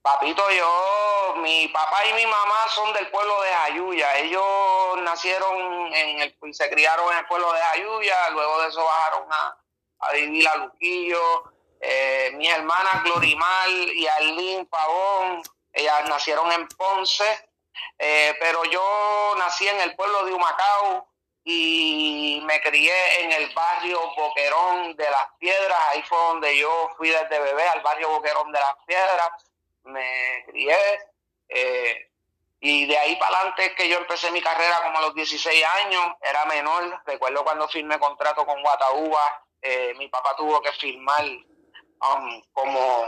[0.00, 4.18] Papito, yo, mi papá y mi mamá son del pueblo de Jayuya.
[4.18, 4.42] Ellos
[5.04, 5.56] nacieron
[5.94, 9.56] en el, y se criaron en el pueblo de Jayuya, luego de eso bajaron a,
[10.00, 11.20] a vivir a Luquillo,
[11.84, 15.42] eh, mis hermanas Glorimal y Arlene Pavón,
[15.72, 17.48] ellas nacieron en Ponce,
[17.98, 21.08] eh, pero yo nací en el pueblo de Humacao
[21.42, 27.08] y me crié en el barrio Boquerón de las Piedras, ahí fue donde yo fui
[27.08, 29.30] desde bebé al barrio Boquerón de las Piedras,
[29.82, 30.78] me crié.
[31.48, 32.10] Eh,
[32.60, 36.14] y de ahí para adelante que yo empecé mi carrera como a los 16 años,
[36.22, 37.02] era menor.
[37.04, 39.48] Recuerdo cuando firmé contrato con Guataúba,
[39.96, 41.24] mi papá tuvo que firmar
[42.02, 43.06] Um, como,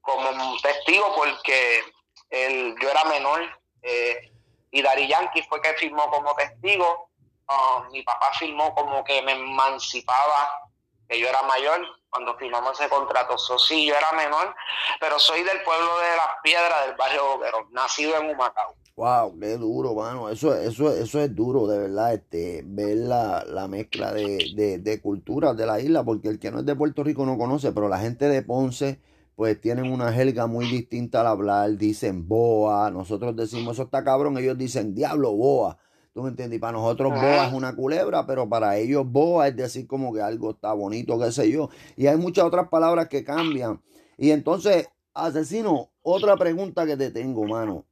[0.00, 1.84] como testigo porque
[2.30, 3.42] el, yo era menor
[3.82, 4.32] eh,
[4.72, 7.10] y Dari Yankee fue que firmó como testigo.
[7.48, 10.68] Um, mi papá firmó como que me emancipaba,
[11.08, 13.38] que yo era mayor cuando firmamos ese contrato.
[13.38, 14.54] So, sí, yo era menor,
[14.98, 18.74] pero soy del pueblo de Las Piedras, del barrio Boquerón, nacido en Humacao.
[18.96, 20.28] Wow, qué duro, mano.
[20.28, 25.00] Eso, eso, eso es duro, de verdad, este, ver la, la mezcla de, de, de
[25.00, 27.88] culturas de la isla, porque el que no es de Puerto Rico no conoce, pero
[27.88, 29.00] la gente de Ponce,
[29.34, 34.38] pues tienen una jerga muy distinta al hablar, dicen boa, nosotros decimos eso está cabrón,
[34.38, 35.76] ellos dicen diablo boa.
[36.12, 36.58] ¿Tú me entiendes?
[36.58, 40.20] Y para nosotros boa es una culebra, pero para ellos boa es decir como que
[40.22, 41.68] algo está bonito, qué sé yo.
[41.96, 43.82] Y hay muchas otras palabras que cambian.
[44.16, 47.86] Y entonces, asesino, otra pregunta que te tengo, mano.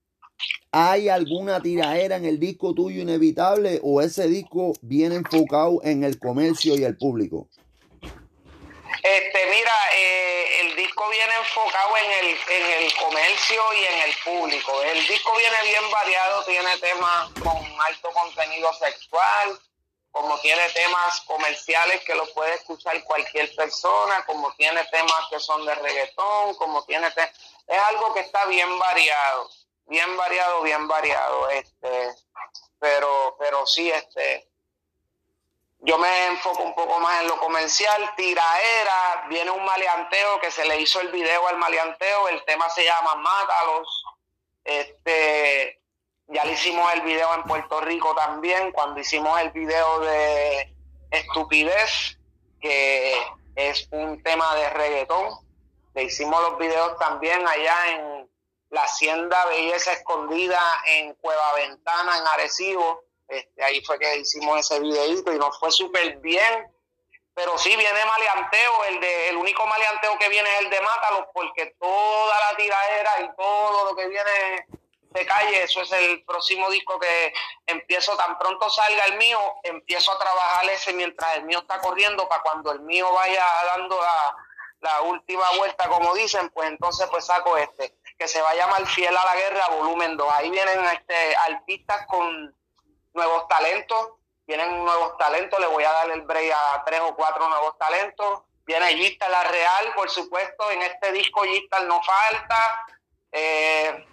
[0.75, 6.19] ¿Hay alguna tiraera en el disco tuyo inevitable o ese disco viene enfocado en el
[6.19, 7.47] comercio y el público?
[9.03, 14.15] Este, mira, eh, el disco viene enfocado en el, en el comercio y en el
[14.25, 14.83] público.
[14.83, 19.59] El disco viene bien variado, tiene temas con alto contenido sexual,
[20.11, 25.67] como tiene temas comerciales que lo puede escuchar cualquier persona, como tiene temas que son
[25.67, 29.51] de reggaetón, como tiene es algo que está bien variado
[29.93, 32.15] bien variado, bien variado, este,
[32.79, 34.49] pero, pero sí, este,
[35.81, 40.65] yo me enfoco un poco más en lo comercial, tiraera, viene un maleanteo que se
[40.65, 44.05] le hizo el video al maleanteo, el tema se llama Mátalos,
[44.65, 45.83] este,
[46.29, 50.75] ya le hicimos el video en Puerto Rico también, cuando hicimos el video de
[51.11, 52.19] Estupidez,
[52.63, 53.15] que
[53.57, 55.29] es un tema de reggaetón,
[55.93, 58.12] le hicimos los videos también allá en
[58.73, 63.05] la Hacienda Belleza Escondida en Cueva Ventana, en Arecibo.
[63.29, 66.73] Este, ahí fue que hicimos ese videito y nos fue súper bien.
[67.35, 71.27] Pero sí viene maleanteo, el de, el único maleanteo que viene es el de Mátalos,
[71.33, 74.67] porque toda la tiradera y todo lo que viene
[75.01, 77.33] de calle, eso es el próximo disco que
[77.67, 82.27] empiezo, tan pronto salga el mío, empiezo a trabajar ese mientras el mío está corriendo,
[82.29, 84.37] para cuando el mío vaya dando la,
[84.81, 88.87] la última vuelta, como dicen, pues entonces pues saco este que se va a llamar
[88.87, 90.33] Fiel a la Guerra, volumen 2.
[90.35, 92.55] Ahí vienen este, artistas con
[93.15, 94.11] nuevos talentos,
[94.47, 98.43] vienen nuevos talentos, le voy a dar el break a tres o cuatro nuevos talentos.
[98.65, 102.87] Viene Gistal La Real, por supuesto, en este disco Gistal no falta.
[103.33, 104.07] Eh,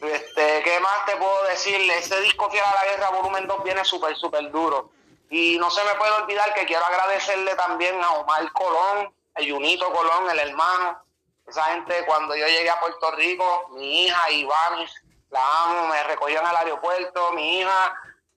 [0.00, 1.98] este, ¿Qué más te puedo decirle?
[1.98, 4.92] Este disco Fiel a la Guerra, volumen 2, viene súper, súper duro.
[5.28, 9.92] Y no se me puede olvidar que quiero agradecerle también a Omar Colón, a Junito
[9.92, 11.05] Colón, el hermano,
[11.46, 14.86] esa gente, cuando yo llegué a Puerto Rico, mi hija Iván,
[15.30, 17.94] la amo, me recogió en el aeropuerto, mi hija,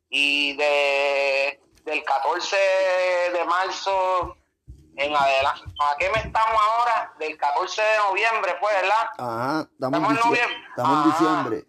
[0.10, 2.56] y de, del 14
[3.34, 4.38] de marzo
[4.96, 5.64] en adelante.
[5.80, 7.14] ¿A qué me estamos ahora?
[7.18, 9.10] Del 14 de noviembre, fue, ¿verdad?
[9.18, 10.58] Ajá, estamos, en noviembre.
[10.70, 11.66] Estamos en diciembre.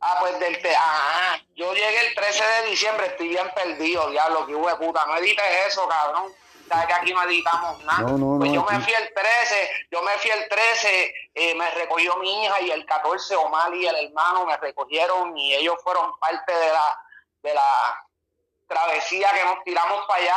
[0.00, 4.46] Ah, pues del te ajá, yo llegué el 13 de diciembre, estoy bien perdido, diablo,
[4.46, 6.32] que huevo puta, no edites eso, cabrón
[6.68, 8.04] sabes que aquí no editamos nada.
[8.38, 12.44] pues yo me fui el 13, yo me fui el 13, eh, me recogió mi
[12.44, 16.68] hija y el 14 Omar y el hermano me recogieron y ellos fueron parte de
[16.68, 17.02] la,
[17.42, 18.08] de la
[18.66, 20.36] travesía que nos tiramos para allá,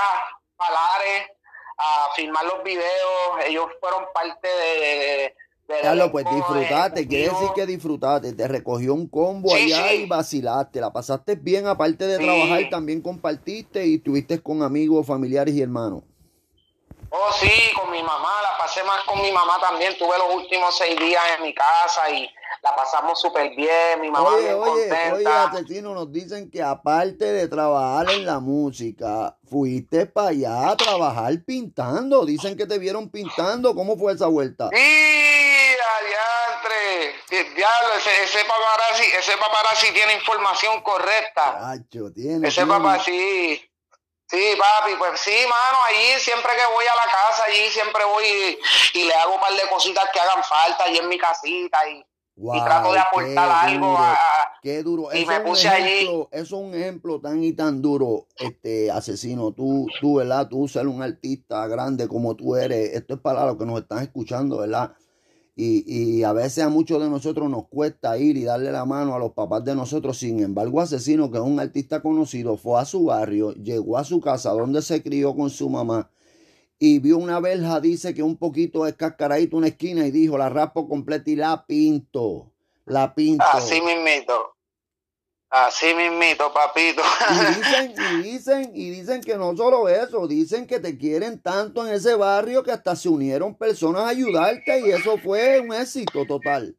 [0.55, 1.29] para Lares,
[1.77, 5.35] a filmar los videos, ellos fueron parte de...
[5.79, 10.91] Claro, pues disfrutaste, quiere decir que disfrutaste, te recogió un combo allá y vacilaste, la
[10.91, 16.03] pasaste bien, aparte de trabajar, también compartiste y estuviste con amigos, familiares y hermanos.
[17.13, 19.97] Oh, sí, con mi mamá, la pasé más con mi mamá también.
[19.97, 22.29] Tuve los últimos seis días en mi casa y
[22.63, 23.99] la pasamos súper bien.
[23.99, 25.13] Mi mamá oye, bien oye, contenta.
[25.15, 30.77] Oye, asesino, nos dicen que aparte de trabajar en la música, fuiste para allá a
[30.77, 32.25] trabajar pintando.
[32.25, 33.75] Dicen que te vieron pintando.
[33.75, 34.69] ¿Cómo fue esa vuelta?
[34.71, 37.15] Sí, adiantre.
[37.55, 41.59] Diablo, ese, ese paparazzi, ese paparazzi tiene información correcta.
[41.59, 42.47] Cacho, tiene.
[42.47, 43.70] Ese paparazzi.
[44.31, 48.57] Sí, papi, pues sí, mano, allí siempre que voy a la casa, allí siempre voy
[48.93, 52.01] y, le hago un par de cositas que hagan falta allí en mi casita y,
[52.63, 54.17] trato de aportar algo a,
[54.63, 55.09] qué duro.
[55.13, 56.05] Y eso me puse allí.
[56.05, 59.51] Eso es un ejemplo tan y tan duro, este asesino.
[59.51, 60.47] Tú, tú, ¿verdad?
[60.47, 62.93] Tú ser un artista grande como tú eres.
[62.93, 64.93] Esto es para los que nos están escuchando, ¿verdad?
[65.55, 69.13] Y, y, a veces a muchos de nosotros nos cuesta ir y darle la mano
[69.13, 70.17] a los papás de nosotros.
[70.17, 74.21] Sin embargo, Asesino, que es un artista conocido, fue a su barrio, llegó a su
[74.21, 76.09] casa donde se crió con su mamá
[76.83, 80.89] y vio una verja, dice que un poquito escascaradito una esquina y dijo, la raspo
[80.89, 82.51] completa y la pinto.
[82.87, 83.45] La pinto.
[83.53, 84.55] Así mismito.
[85.51, 87.03] Así mismito, papito.
[87.29, 91.85] Y dicen, y dicen, y dicen que no solo eso, dicen que te quieren tanto
[91.85, 96.25] en ese barrio que hasta se unieron personas a ayudarte y eso fue un éxito
[96.25, 96.73] total.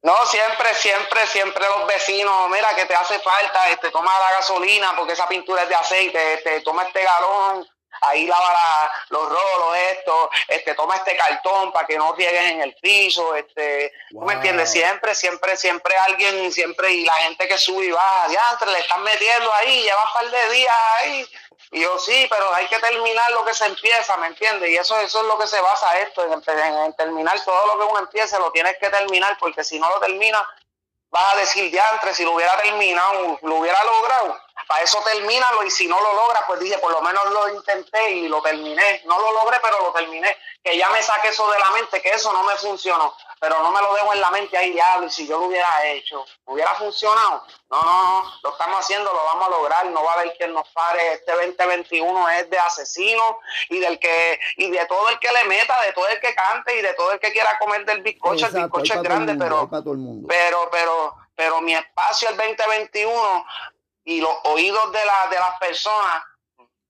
[0.00, 4.94] No, siempre, siempre, siempre los vecinos, mira que te hace falta, este, toma la gasolina
[4.96, 7.66] porque esa pintura es de aceite, este, toma este galón,
[8.02, 12.74] ahí lava los rolos, esto, este, toma este cartón para que no riegues en el
[12.76, 14.70] piso, este, me entiendes?
[14.70, 19.02] Siempre, siempre, siempre alguien, siempre, y la gente que sube y baja, ya, le están
[19.02, 21.28] metiendo ahí, lleva un par de días ahí,
[21.70, 24.70] y yo sí, pero hay que terminar lo que se empieza, ¿me entiendes?
[24.70, 27.90] Y eso, eso es lo que se basa esto, en, en, terminar todo lo que
[27.90, 30.42] uno empiece, lo tienes que terminar, porque si no lo terminas,
[31.10, 34.38] vas a decir, diantre, si lo hubiera terminado, lo hubiera logrado.
[34.68, 38.10] Para eso termínalo y si no lo logra, pues dije, por lo menos lo intenté
[38.10, 39.02] y lo terminé.
[39.06, 40.36] No lo logré, pero lo terminé.
[40.62, 43.70] Que ya me saque eso de la mente, que eso no me funcionó pero no
[43.70, 46.74] me lo dejo en la mente ahí, diablo, y si yo lo hubiera hecho, ¿hubiera
[46.74, 47.44] funcionado?
[47.70, 50.52] No, no, no, lo estamos haciendo, lo vamos a lograr, no va a haber quien
[50.52, 53.36] nos pare, este 2021 es de asesinos
[53.68, 56.78] y del que, y de todo el que le meta, de todo el que cante
[56.78, 60.68] y de todo el que quiera comer del bizcocho, el bizcocho es grande, pero, pero,
[60.70, 63.46] pero, pero mi espacio el 2021
[64.08, 66.24] y los oídos de, la, de las personas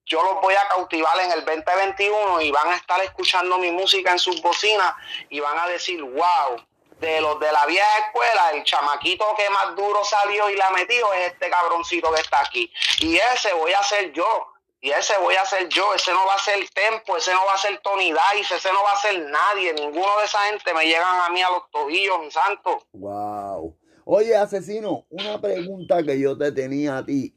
[0.06, 4.12] yo los voy a cautivar en el 2021 y van a estar escuchando mi música
[4.12, 4.94] en sus bocinas
[5.28, 6.64] y van a decir, wow,
[7.00, 11.12] de los de la vieja escuela, el chamaquito que más duro salió y la metió
[11.12, 12.72] es este cabroncito que está aquí.
[13.00, 14.46] Y ese voy a ser yo.
[14.80, 17.54] Y ese voy a ser yo, ese no va a ser Tempo, ese no va
[17.54, 20.86] a ser Tony Dice, ese no va a ser nadie, ninguno de esa gente me
[20.86, 22.84] llegan a mí a los tobillos, mi santo.
[22.92, 23.76] Wow.
[24.10, 27.34] Oye, asesino, una pregunta que yo te tenía a ti.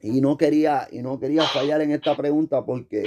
[0.00, 3.02] Y no quería, y no quería fallar en esta pregunta porque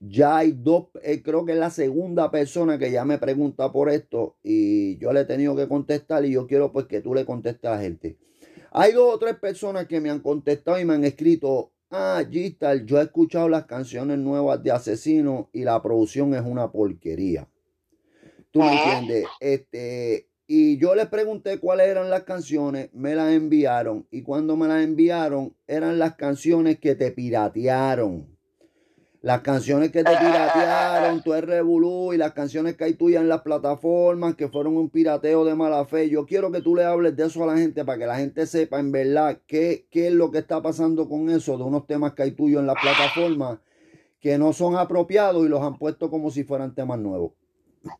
[0.00, 3.90] ya hay dos, eh, creo que es la segunda persona que ya me pregunta por
[3.90, 7.24] esto y yo le he tenido que contestar y yo quiero pues que tú le
[7.24, 8.18] contestes a la gente.
[8.72, 12.84] Hay dos o tres personas que me han contestado y me han escrito, ah, Gistal,
[12.86, 17.48] yo he escuchado las canciones nuevas de Asesino y la producción es una porquería.
[18.50, 19.26] ¿Tú me entiendes?
[19.38, 24.08] Este, y yo les pregunté cuáles eran las canciones, me las enviaron.
[24.10, 28.36] Y cuando me las enviaron, eran las canciones que te piratearon.
[29.22, 33.28] Las canciones que te piratearon, tú eres Revolú y las canciones que hay tuyas en
[33.28, 36.10] las plataformas que fueron un pirateo de mala fe.
[36.10, 38.44] Yo quiero que tú le hables de eso a la gente para que la gente
[38.44, 42.14] sepa en verdad qué, qué es lo que está pasando con eso, de unos temas
[42.14, 43.60] que hay tuyos en las plataformas
[44.18, 47.34] que no son apropiados y los han puesto como si fueran temas nuevos.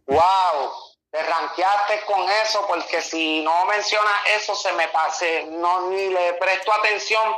[0.09, 0.90] ¡Wow!
[1.11, 6.35] Te ranqueaste con eso, porque si no mencionas eso, se me pase, no ni le
[6.35, 7.35] presto atención,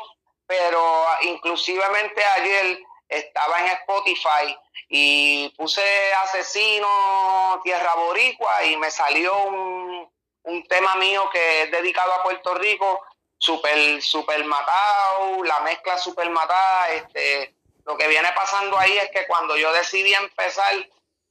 [0.46, 4.56] pero inclusivemente ayer estaba en Spotify
[4.88, 5.82] y puse
[6.24, 10.12] Asesino Tierra Boricua y me salió un,
[10.42, 13.00] un tema mío que es dedicado a Puerto Rico,
[13.38, 17.54] super, super matado, la mezcla super matada, este,
[17.84, 20.74] lo que viene pasando ahí es que cuando yo decidí empezar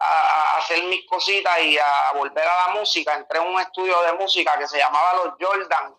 [0.02, 3.16] a, hacer mis cositas y a, volver a la música.
[3.16, 5.96] Entré en un estudio de música que se llamaba Los Jordan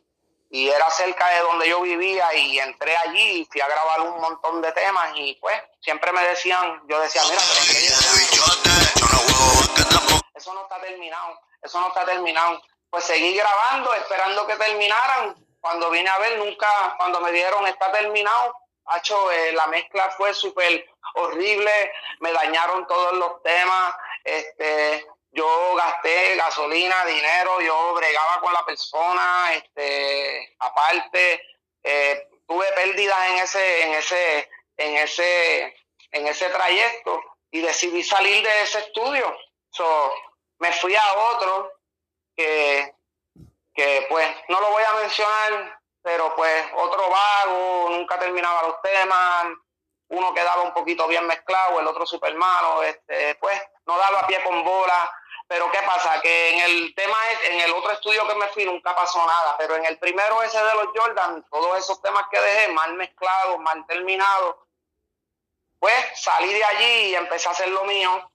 [0.51, 4.21] y era cerca de donde yo vivía y entré allí y fui a grabar un
[4.21, 7.41] montón de temas y pues siempre me decían, yo decía, mira,
[10.35, 12.61] eso no está terminado, eso no está terminado.
[12.91, 15.37] Pues seguí grabando, esperando que terminaran.
[15.61, 16.67] Cuando vine a ver, nunca,
[16.99, 18.55] cuando me dieron está terminado,
[18.97, 23.95] hecho, eh, la mezcla fue súper horrible, me dañaron todos los temas,
[24.25, 31.43] este, yo gasté gasolina, dinero, yo bregaba con la persona, este, aparte,
[31.83, 35.77] eh, tuve pérdidas en ese, en ese, en ese,
[36.11, 39.37] en ese trayecto y decidí salir de ese estudio.
[39.71, 40.13] So,
[40.59, 41.73] me fui a otro
[42.37, 42.95] que,
[43.75, 49.47] que pues no lo voy a mencionar, pero pues otro vago, nunca terminaba los temas,
[50.13, 54.43] uno quedaba un poquito bien mezclado, el otro súper malo, este, pues no daba pie
[54.45, 55.11] con bola.
[55.49, 56.21] Pero ¿qué pasa?
[56.21, 57.17] Que en el tema,
[57.51, 60.63] en el otro estudio que me fui nunca pasó nada, pero en el primero ese
[60.63, 64.57] de los Jordan, todos esos temas que dejé mal mezclados, mal terminados,
[65.79, 68.31] pues salí de allí y empecé a hacer lo mío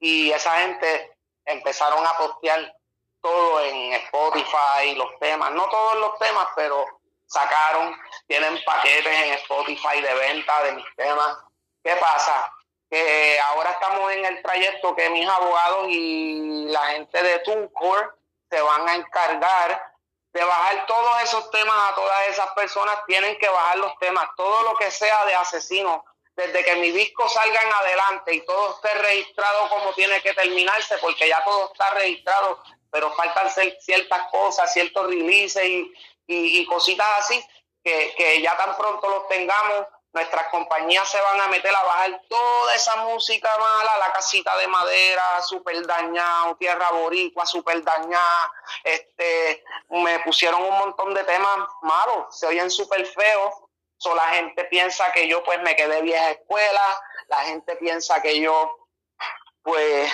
[0.00, 2.74] y esa gente empezaron a postear
[3.20, 6.99] todo en Spotify, los temas, no todos los temas, pero
[7.30, 11.38] sacaron, tienen paquetes en Spotify de venta de mis temas.
[11.82, 12.52] ¿Qué pasa?
[12.90, 18.08] Que ahora estamos en el trayecto que mis abogados y la gente de TuneCore
[18.50, 19.90] se van a encargar
[20.32, 24.62] de bajar todos esos temas a todas esas personas, tienen que bajar los temas, todo
[24.62, 26.04] lo que sea de asesino,
[26.36, 30.98] desde que mi disco salga en adelante y todo esté registrado como tiene que terminarse,
[30.98, 33.50] porque ya todo está registrado, pero faltan
[33.80, 35.92] ciertas cosas, ciertos releases y,
[36.30, 37.44] y, cositas así,
[37.82, 42.74] que, ya tan pronto los tengamos, nuestras compañías se van a meter a bajar toda
[42.74, 48.52] esa música mala, la casita de madera, súper dañado, tierra boricua, súper dañada,
[48.82, 53.54] este, me pusieron un montón de temas malos, se oyen súper feos,
[54.02, 58.40] So, la gente piensa que yo pues me quedé vieja escuela, la gente piensa que
[58.40, 58.88] yo
[59.62, 60.10] pues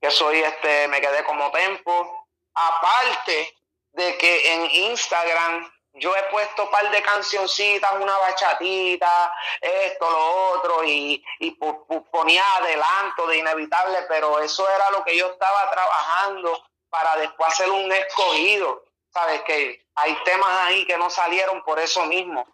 [0.00, 2.26] que soy este, me quedé como tempo.
[2.52, 3.54] Aparte
[3.94, 10.52] de que en Instagram yo he puesto un par de cancioncitas, una bachatita, esto, lo
[10.52, 16.64] otro, y, y ponía adelanto de inevitable, pero eso era lo que yo estaba trabajando
[16.90, 18.84] para después hacer un escogido.
[19.12, 22.44] Sabes que hay temas ahí que no salieron por eso mismo.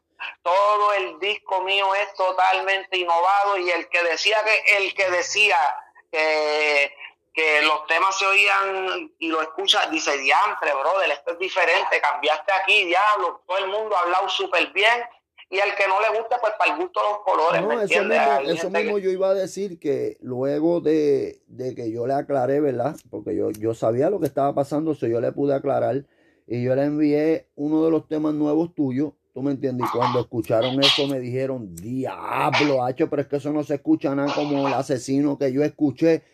[0.42, 5.58] Todo el disco mío es totalmente innovado y el que decía que el que decía
[6.12, 6.94] que
[7.32, 12.52] que los temas se oían y lo escuchas, dice, diantre, brother, esto es diferente, cambiaste
[12.52, 15.00] aquí, diablo, todo el mundo ha hablado súper bien,
[15.48, 18.04] y al que no le gusta, pues para el gusto de los colores, ¿me eso
[18.04, 21.42] mismo, eso mismo yo iba a decir que luego de,
[21.76, 22.96] que yo le aclaré, ¿verdad?
[23.10, 26.04] Porque yo, yo sabía lo que estaba pasando, so yo le pude aclarar,
[26.46, 29.86] y yo le envié uno de los temas nuevos tuyos, ¿Tú me entiendes?
[29.88, 34.12] Y cuando escucharon eso me dijeron, diablo, hacho, pero es que eso no se escucha
[34.12, 36.24] nada como el asesino que yo escuché.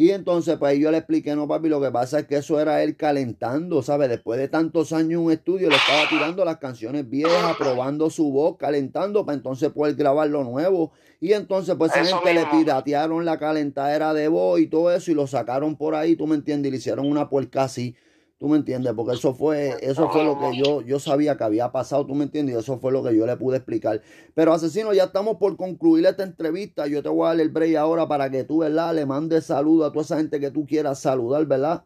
[0.00, 2.84] Y entonces, pues yo le expliqué, no, papi, lo que pasa es que eso era
[2.84, 4.08] él calentando, ¿sabes?
[4.08, 8.30] Después de tantos años en un estudio, le estaba tirando las canciones viejas, probando su
[8.30, 10.92] voz, calentando para entonces poder grabar lo nuevo.
[11.20, 15.14] Y entonces, pues, esa gente le piratearon la calentadera de voz y todo eso y
[15.14, 16.68] lo sacaron por ahí, ¿tú me entiendes?
[16.68, 17.96] Y le hicieron una puerca así.
[18.38, 18.92] ¿Tú me entiendes?
[18.92, 22.22] Porque eso fue, eso fue lo que yo, yo sabía que había pasado, ¿tú me
[22.22, 22.54] entiendes?
[22.54, 24.00] Y eso fue lo que yo le pude explicar.
[24.34, 26.86] Pero asesino, ya estamos por concluir esta entrevista.
[26.86, 28.94] Yo te voy a dar el break ahora para que tú, ¿verdad?
[28.94, 31.82] Le mandes saludo a toda esa gente que tú quieras saludar, ¿verdad?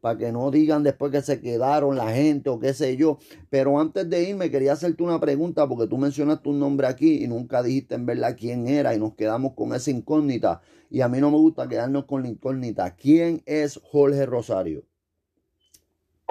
[0.00, 3.18] Para que no digan después que se quedaron la gente o qué sé yo.
[3.48, 7.28] Pero antes de irme, quería hacerte una pregunta porque tú mencionaste un nombre aquí y
[7.28, 10.62] nunca dijiste en verdad quién era y nos quedamos con esa incógnita.
[10.90, 12.96] Y a mí no me gusta quedarnos con la incógnita.
[12.96, 14.82] ¿Quién es Jorge Rosario?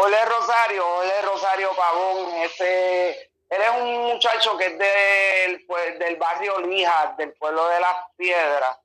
[0.02, 3.10] Ole Rosario, Ole Rosario Pavón, ese,
[3.50, 7.96] él es un muchacho que es del, pues, del barrio Lija, del pueblo de las
[8.18, 8.80] Piedras,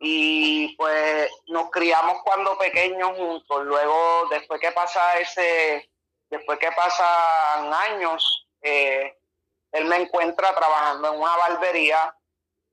[0.00, 3.64] y pues nos criamos cuando pequeños juntos.
[3.64, 5.88] Luego, después que pasa ese,
[6.30, 9.16] después que pasan años, eh,
[9.70, 12.12] él me encuentra trabajando en una barbería,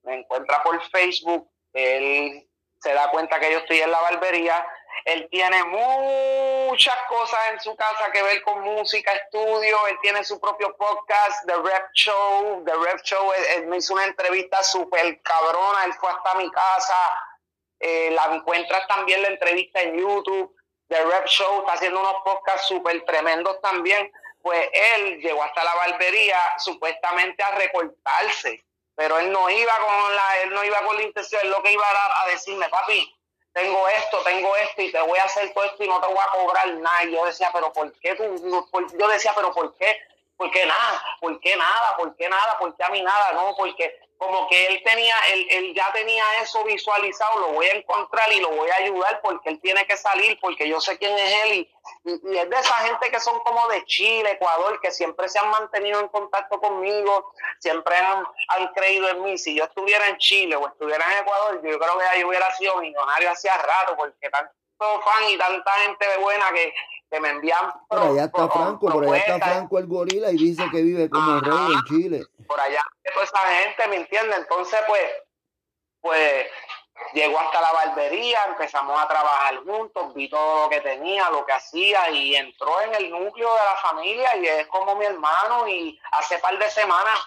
[0.02, 2.50] me encuentra por Facebook, él
[2.82, 4.66] se da cuenta que yo estoy en la barbería
[5.06, 9.88] él tiene muchas cosas en su casa que ver con música, estudio.
[9.88, 12.64] Él tiene su propio podcast, The Rap Show.
[12.66, 15.86] The Rap Show, él, me hizo una entrevista súper cabrona.
[15.86, 16.96] Él fue hasta mi casa.
[17.80, 20.56] Eh, la encuentras también la entrevista en YouTube.
[20.88, 24.10] The Rap Show está haciendo unos podcasts súper tremendos también.
[24.42, 28.64] Pues él llegó hasta la barbería supuestamente a recortarse.
[28.96, 31.72] Pero él no iba con la, él no iba con la intención, él lo que
[31.72, 33.12] iba a, a decirme, papi,
[33.54, 36.18] tengo esto, tengo esto y te voy a hacer todo esto y no te voy
[36.18, 37.04] a cobrar nada.
[37.04, 38.24] Y yo decía, pero ¿por qué tú?
[38.98, 39.96] yo decía, pero ¿por qué?
[40.36, 41.04] ¿Por qué nada?
[41.22, 41.96] ¿Por qué nada?
[41.98, 42.58] ¿Por qué nada?
[42.58, 43.32] ¿Por qué a mí nada?
[43.34, 47.76] No, porque como que él tenía, él, él, ya tenía eso visualizado, lo voy a
[47.76, 51.18] encontrar y lo voy a ayudar porque él tiene que salir, porque yo sé quién
[51.18, 51.74] es él y,
[52.06, 55.50] y, es de esa gente que son como de Chile, Ecuador, que siempre se han
[55.50, 59.38] mantenido en contacto conmigo, siempre han, han creído en mí.
[59.38, 62.78] Si yo estuviera en Chile o estuviera en Ecuador, yo creo que ahí hubiera sido
[62.78, 66.74] millonario hacía rato, porque tanto fan y tanta gente buena que,
[67.14, 67.72] que me envían.
[67.88, 71.40] Por allá está Franco, por allá está Franco el gorila y dice que vive como
[71.40, 72.24] rey en Chile.
[72.48, 72.82] Por allá,
[73.14, 74.36] toda esa gente, ¿me entiende?
[74.36, 75.04] Entonces, pues,
[76.02, 76.48] pues
[77.14, 81.54] llegó hasta la barbería, empezamos a trabajar juntos, vi todo lo que tenía, lo que
[81.54, 86.00] hacía y entró en el núcleo de la familia y es como mi hermano y
[86.14, 87.20] hace par de semanas,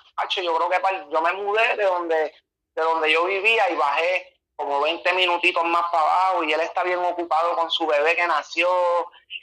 [0.43, 0.80] yo creo que
[1.12, 2.34] yo me mudé de donde,
[2.74, 6.83] de donde yo vivía y bajé como 20 minutitos más para abajo y él está
[6.83, 8.67] bien ocupado con su bebé que nació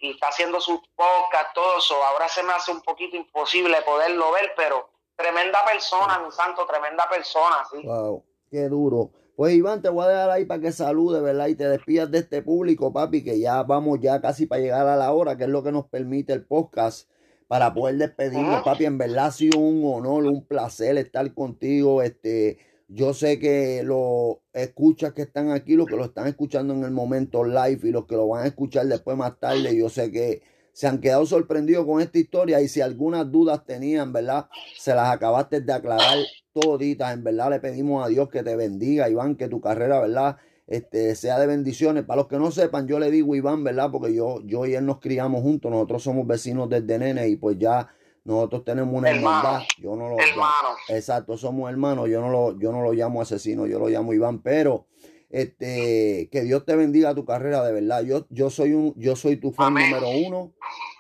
[0.01, 2.03] y está haciendo sus podcasts, todo eso.
[2.03, 7.07] Ahora se me hace un poquito imposible poderlo ver, pero tremenda persona, mi santo, tremenda
[7.09, 7.86] persona, sí.
[7.86, 9.11] Wow, qué duro.
[9.36, 11.47] Pues Iván, te voy a dejar ahí para que salude, ¿verdad?
[11.47, 14.95] Y te despidas de este público, papi, que ya vamos ya casi para llegar a
[14.95, 17.09] la hora, que es lo que nos permite el podcast
[17.47, 18.86] para poder despedirnos, papi.
[18.86, 22.59] En verdad ha sido un honor, un placer estar contigo, este
[22.93, 26.91] yo sé que los escuchas que están aquí, los que lo están escuchando en el
[26.91, 30.43] momento live y los que lo van a escuchar después más tarde, yo sé que
[30.73, 34.47] se han quedado sorprendidos con esta historia y si algunas dudas tenían, ¿verdad?
[34.77, 36.19] Se las acabaste de aclarar
[36.53, 40.37] toditas, en verdad le pedimos a Dios que te bendiga, Iván, que tu carrera, ¿verdad?
[40.67, 42.03] Este, sea de bendiciones.
[42.03, 43.89] Para los que no sepan, yo le digo Iván, ¿verdad?
[43.91, 47.57] Porque yo, yo y él nos criamos juntos, nosotros somos vecinos desde nene y pues
[47.57, 47.89] ya
[48.24, 49.61] nosotros tenemos una hermandad.
[49.80, 50.69] Yo no lo hermano.
[50.89, 52.09] Exacto, somos hermanos.
[52.09, 54.88] Yo no lo, yo no lo llamo asesino, yo lo llamo Iván, pero
[55.30, 58.03] este, que Dios te bendiga tu carrera de verdad.
[58.03, 60.53] Yo, yo soy un, yo soy tu fan número uno.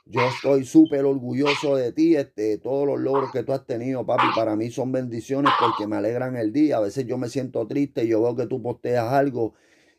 [0.05, 4.27] Yo estoy súper orgulloso de ti, este, todos los logros que tú has tenido, papi,
[4.35, 6.77] para mí son bendiciones porque me alegran el día.
[6.77, 9.53] A veces yo me siento triste y yo veo que tú posteas algo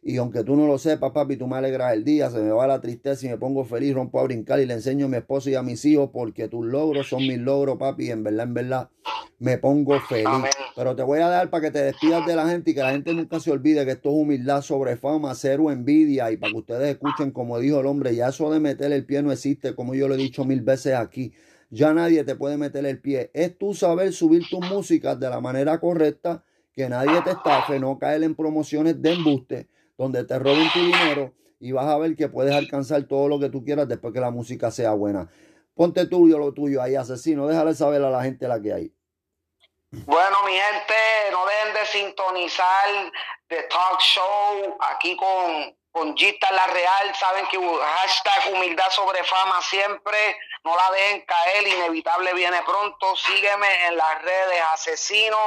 [0.06, 2.66] y aunque tú no lo sepas, papi, tú me alegras el día, se me va
[2.66, 5.48] la tristeza y me pongo feliz, rompo a brincar y le enseño a mi esposo
[5.48, 8.52] y a mis hijos porque tus logros son mis logros, papi, y en verdad, en
[8.52, 8.90] verdad,
[9.38, 10.28] me pongo feliz.
[10.76, 12.90] Pero te voy a dar para que te despidas de la gente y que la
[12.90, 16.58] gente nunca se olvide que esto es humildad sobre fama, cero envidia y para que
[16.58, 19.94] ustedes escuchen como dijo el hombre, ya eso de meter el pie no existe, como
[19.94, 21.32] yo lo he dicho mil veces aquí.
[21.70, 23.30] Ya nadie te puede meter el pie.
[23.32, 26.44] Es tú saber subir tus músicas de la manera correcta,
[26.74, 31.32] que nadie te estafe, no caer en promociones de embuste donde te roben tu dinero
[31.60, 34.30] y vas a ver que puedes alcanzar todo lo que tú quieras después que la
[34.30, 35.30] música sea buena.
[35.74, 37.46] Ponte tuyo lo tuyo ahí, asesino.
[37.46, 38.92] Déjale saber a la gente la que hay.
[39.90, 40.94] Bueno, mi gente,
[41.32, 43.12] no dejen de sintonizar
[43.46, 47.14] The Talk Show aquí con, con Gita La Real.
[47.14, 50.18] Saben que hashtag humildad sobre fama siempre.
[50.64, 53.14] No la dejen caer, inevitable viene pronto.
[53.14, 55.38] Sígueme en las redes Asesino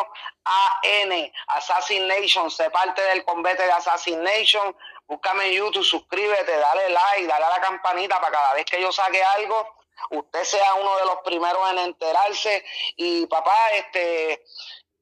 [0.46, 4.76] AN, Assassination, se parte del combate de Assassination.
[5.06, 8.92] Búscame en YouTube, suscríbete, dale like, dale a la campanita para cada vez que yo
[8.92, 9.76] saque algo,
[10.12, 12.64] usted sea uno de los primeros en enterarse.
[12.96, 14.46] Y papá, este,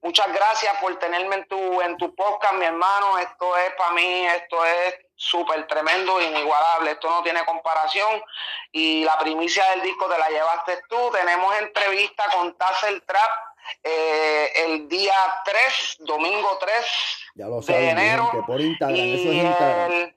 [0.02, 3.20] muchas gracias por tenerme en tu, en tu podcast, mi hermano.
[3.20, 6.92] Esto es para mí, esto es súper tremendo, inigualable.
[6.92, 8.22] Esto no tiene comparación.
[8.72, 11.12] Y la primicia del disco te la llevaste tú.
[11.12, 13.32] Tenemos entrevista con Tassel Trap
[13.84, 16.86] eh, el día 3, domingo 3
[17.36, 18.32] de enero.
[18.46, 20.16] por Instagram, eso es Instagram.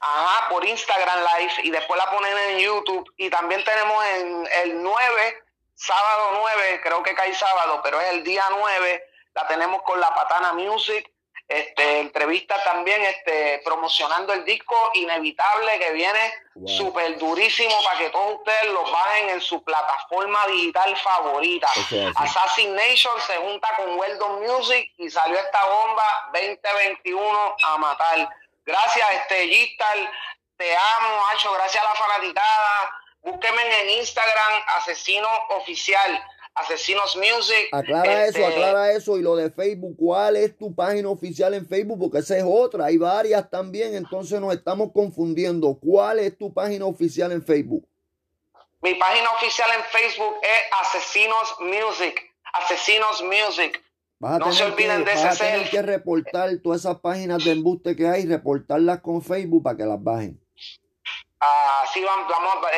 [0.00, 3.10] ajá, por Instagram Live y después la ponen en YouTube.
[3.16, 5.44] Y también tenemos en el 9,
[5.74, 9.04] sábado 9, creo que cae sábado, pero es el día 9,
[9.34, 11.10] la tenemos con la Patana Music
[11.48, 16.34] este, entrevista también este, promocionando el disco Inevitable que viene
[16.66, 21.68] súper durísimo para que todos ustedes lo bajen en su plataforma digital favorita.
[22.16, 28.28] Assassin Nation se junta con Weldon Music y salió esta bomba 2021 a matar.
[28.66, 30.10] Gracias, este Gistal,
[30.58, 33.00] te amo, Hacho, gracias a la fanaticada.
[33.22, 36.22] Búsquenme en Instagram, Asesino Oficial.
[36.60, 37.68] Asesinos Music.
[37.72, 39.18] Aclara eso, este, aclara eso.
[39.18, 41.98] Y lo de Facebook, ¿cuál es tu página oficial en Facebook?
[41.98, 45.78] Porque esa es otra, hay varias también, entonces nos estamos confundiendo.
[45.80, 47.86] ¿Cuál es tu página oficial en Facebook?
[48.80, 52.34] Mi página oficial en Facebook es Asesinos Music.
[52.52, 53.82] Asesinos Music.
[54.20, 58.26] no se olviden de ese tener que reportar todas esas páginas de embuste que hay,
[58.26, 60.40] reportarlas con Facebook para que las bajen.
[61.40, 62.26] Así vamos,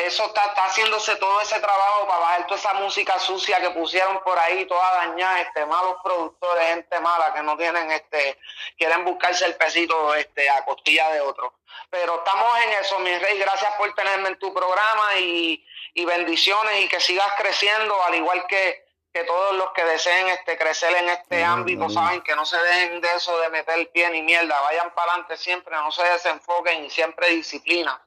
[0.05, 4.21] eso está, está, haciéndose todo ese trabajo para bajar toda esa música sucia que pusieron
[4.23, 8.37] por ahí, toda dañada, este, malos productores, gente mala que no tienen, este,
[8.77, 11.55] quieren buscarse el pesito, este, a costilla de otro.
[11.89, 16.81] Pero estamos en eso, mi rey, gracias por tenerme en tu programa y, y bendiciones
[16.81, 21.09] y que sigas creciendo, al igual que, que todos los que deseen este crecer en
[21.09, 24.61] este ámbito, saben que no se dejen de eso de meter el pie ni mierda,
[24.61, 27.99] vayan para adelante siempre, no se desenfoquen y siempre disciplina.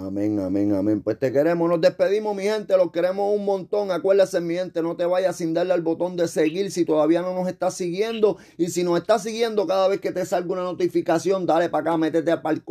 [0.00, 1.02] Amén, amén, amén.
[1.02, 3.90] Pues te queremos, nos despedimos, mi gente, los queremos un montón.
[3.90, 7.34] Acuérdate, mi gente, no te vayas sin darle al botón de seguir si todavía no
[7.34, 8.36] nos estás siguiendo.
[8.56, 11.96] Y si nos estás siguiendo, cada vez que te salga una notificación, dale para acá,
[11.96, 12.62] métete para el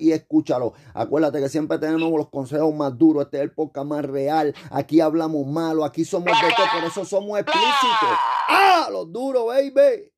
[0.00, 0.72] y escúchalo.
[0.92, 3.26] Acuérdate que siempre tenemos los consejos más duros.
[3.26, 4.52] Este es el podcast más real.
[4.68, 8.18] Aquí hablamos malo, aquí somos de todo, por eso somos explícitos.
[8.48, 8.88] ¡Ah!
[8.90, 10.10] Los duros, baby.